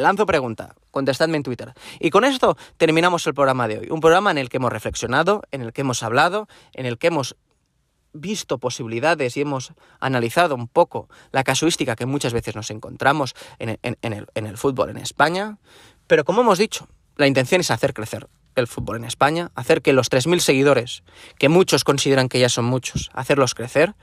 Lanzo 0.00 0.26
pregunta, 0.26 0.74
contestadme 0.90 1.36
en 1.36 1.42
Twitter. 1.42 1.74
Y 1.98 2.10
con 2.10 2.24
esto 2.24 2.56
terminamos 2.76 3.26
el 3.26 3.34
programa 3.34 3.68
de 3.68 3.78
hoy. 3.78 3.88
Un 3.90 4.00
programa 4.00 4.30
en 4.30 4.38
el 4.38 4.48
que 4.48 4.56
hemos 4.56 4.72
reflexionado, 4.72 5.42
en 5.50 5.62
el 5.62 5.72
que 5.72 5.82
hemos 5.82 6.02
hablado, 6.02 6.48
en 6.72 6.86
el 6.86 6.98
que 6.98 7.08
hemos 7.08 7.36
visto 8.12 8.58
posibilidades 8.58 9.36
y 9.36 9.42
hemos 9.42 9.72
analizado 10.00 10.56
un 10.56 10.66
poco 10.66 11.08
la 11.30 11.44
casuística 11.44 11.94
que 11.94 12.06
muchas 12.06 12.32
veces 12.32 12.56
nos 12.56 12.70
encontramos 12.70 13.34
en 13.58 13.78
el, 13.82 14.26
el 14.34 14.56
fútbol 14.56 14.90
en 14.90 14.96
España. 14.96 15.58
Pero 16.06 16.24
como 16.24 16.40
hemos 16.40 16.58
dicho, 16.58 16.88
la 17.16 17.26
intención 17.26 17.60
es 17.60 17.70
hacer 17.70 17.94
crecer 17.94 18.28
el 18.56 18.66
fútbol 18.66 18.96
en 18.96 19.04
España, 19.04 19.50
hacer 19.54 19.82
que 19.82 19.92
los 19.92 20.10
3.000 20.10 20.40
seguidores, 20.40 21.02
que 21.38 21.48
muchos 21.48 21.84
consideran 21.84 22.28
que 22.28 22.40
ya 22.40 22.48
son 22.48 22.64
muchos, 22.64 23.10
hacerlos 23.14 23.54
crecer 23.54 23.94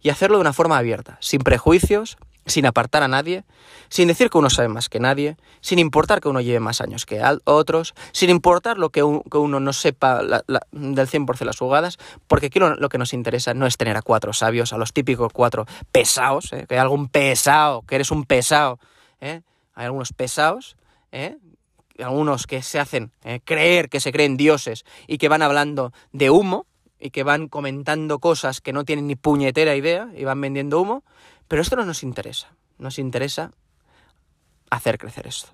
y 0.00 0.10
hacerlo 0.10 0.36
de 0.36 0.42
una 0.42 0.52
forma 0.52 0.78
abierta, 0.78 1.18
sin 1.20 1.40
prejuicios, 1.40 2.16
sin 2.46 2.64
apartar 2.66 3.02
a 3.02 3.08
nadie, 3.08 3.44
sin 3.88 4.08
decir 4.08 4.30
que 4.30 4.38
uno 4.38 4.50
sabe 4.50 4.68
más 4.68 4.88
que 4.88 5.00
nadie, 5.00 5.36
sin 5.60 5.78
importar 5.78 6.20
que 6.20 6.28
uno 6.28 6.40
lleve 6.40 6.60
más 6.60 6.80
años 6.80 7.04
que 7.04 7.22
otros, 7.44 7.94
sin 8.12 8.30
importar 8.30 8.78
lo 8.78 8.90
que, 8.90 9.02
uno 9.02 9.60
no 9.60 9.72
sepa 9.72 10.22
del 10.22 11.08
100% 11.08 11.44
las 11.44 11.58
jugadas, 11.58 11.98
porque 12.26 12.46
aquí 12.46 12.58
lo, 12.58 12.88
que 12.88 12.98
nos 12.98 13.12
interesa 13.12 13.52
no 13.52 13.66
es 13.66 13.76
tener 13.76 13.96
a 13.96 14.02
cuatro 14.02 14.32
sabios, 14.32 14.72
a 14.72 14.78
los 14.78 14.92
típicos 14.92 15.32
cuatro 15.32 15.66
pesados, 15.92 16.52
¿eh? 16.52 16.66
que 16.68 16.74
hay 16.74 16.80
algún 16.80 17.08
pesado, 17.08 17.82
que 17.82 17.96
eres 17.96 18.10
un 18.10 18.24
pesado, 18.24 18.78
¿eh? 19.20 19.42
hay 19.74 19.84
algunos 19.84 20.12
pesados, 20.12 20.76
¿eh? 21.12 21.36
algunos 21.98 22.46
que 22.46 22.62
se 22.62 22.78
hacen 22.78 23.12
eh, 23.24 23.40
creer 23.44 23.88
que 23.88 24.00
se 24.00 24.12
creen 24.12 24.36
dioses 24.36 24.84
y 25.06 25.18
que 25.18 25.28
van 25.28 25.42
hablando 25.42 25.92
de 26.12 26.30
humo 26.30 26.66
y 26.98 27.10
que 27.10 27.22
van 27.22 27.48
comentando 27.48 28.18
cosas 28.18 28.60
que 28.60 28.72
no 28.72 28.84
tienen 28.84 29.06
ni 29.06 29.16
puñetera 29.16 29.76
idea 29.76 30.08
y 30.16 30.24
van 30.24 30.40
vendiendo 30.40 30.80
humo, 30.80 31.04
pero 31.48 31.62
esto 31.62 31.76
no 31.76 31.84
nos 31.84 32.02
interesa. 32.02 32.48
Nos 32.78 32.98
interesa 32.98 33.52
hacer 34.70 34.98
crecer 34.98 35.26
esto. 35.26 35.50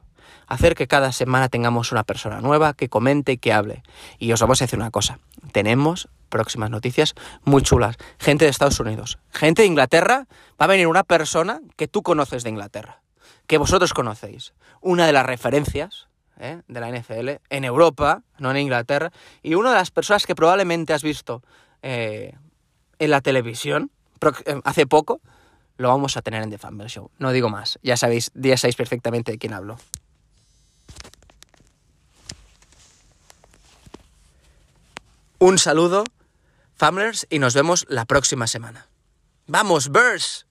Hacer 0.46 0.74
que 0.74 0.87
cada 0.87 1.12
semana 1.12 1.48
tengamos 1.48 1.92
una 1.92 2.05
persona 2.05 2.40
nueva 2.40 2.74
que 2.74 2.88
comente 2.88 3.33
y 3.33 3.38
que 3.38 3.52
hable. 3.52 3.83
Y 4.18 4.33
os 4.33 4.40
vamos 4.40 4.61
a 4.61 4.64
decir 4.64 4.78
una 4.78 4.90
cosa. 4.90 5.18
Tenemos 5.52 6.09
próximas 6.28 6.70
noticias 6.70 7.14
muy 7.44 7.62
chulas. 7.62 7.96
Gente 8.18 8.46
de 8.46 8.50
Estados 8.50 8.81
Unidos, 8.81 9.18
gente 9.31 9.62
de 9.62 9.68
Inglaterra. 9.68 10.26
Va 10.61 10.64
a 10.64 10.68
venir 10.68 10.87
una 10.87 11.05
persona 11.05 11.61
que 11.76 11.88
tú 11.88 12.02
conoces 12.02 12.42
de 12.42 12.50
Inglaterra, 12.50 13.02
que 13.46 13.59
vosotros 13.59 13.92
conocéis. 13.92 14.55
Una 14.81 15.07
de 15.07 15.12
las 15.12 15.26
referencias 15.26 16.09
¿eh? 16.38 16.62
de 16.66 16.81
la 16.81 16.90
NFL 16.90 17.31
en 17.50 17.64
Europa, 17.64 18.22
no 18.38 18.50
en 18.50 18.57
Inglaterra, 18.57 19.12
y 19.42 19.55
una 19.55 19.70
de 19.70 19.76
las 19.76 19.90
personas 19.90 20.26
que 20.26 20.35
probablemente 20.35 20.92
has 20.92 21.02
visto 21.02 21.42
eh, 21.83 22.35
en 22.98 23.11
la 23.11 23.20
televisión 23.20 23.90
eh, 24.46 24.61
hace 24.64 24.87
poco, 24.87 25.20
lo 25.77 25.89
vamos 25.89 26.17
a 26.17 26.23
tener 26.23 26.43
en 26.43 26.51
The 26.51 26.59
Fumble 26.59 26.89
Show. 26.89 27.11
No 27.19 27.33
digo 27.33 27.49
más, 27.49 27.79
ya 27.83 27.97
sabéis, 27.97 28.31
ya 28.35 28.57
sabéis 28.57 28.77
perfectamente 28.77 29.33
de 29.33 29.39
quién 29.39 29.53
hablo. 29.53 29.79
Un 35.39 35.59
saludo, 35.59 36.05
Famblers, 36.77 37.27
y 37.29 37.41
nos 37.41 37.55
vemos 37.55 37.85
la 37.89 38.05
próxima 38.05 38.47
semana. 38.47 38.87
¡Vamos, 39.49 39.89
Burst! 39.89 40.47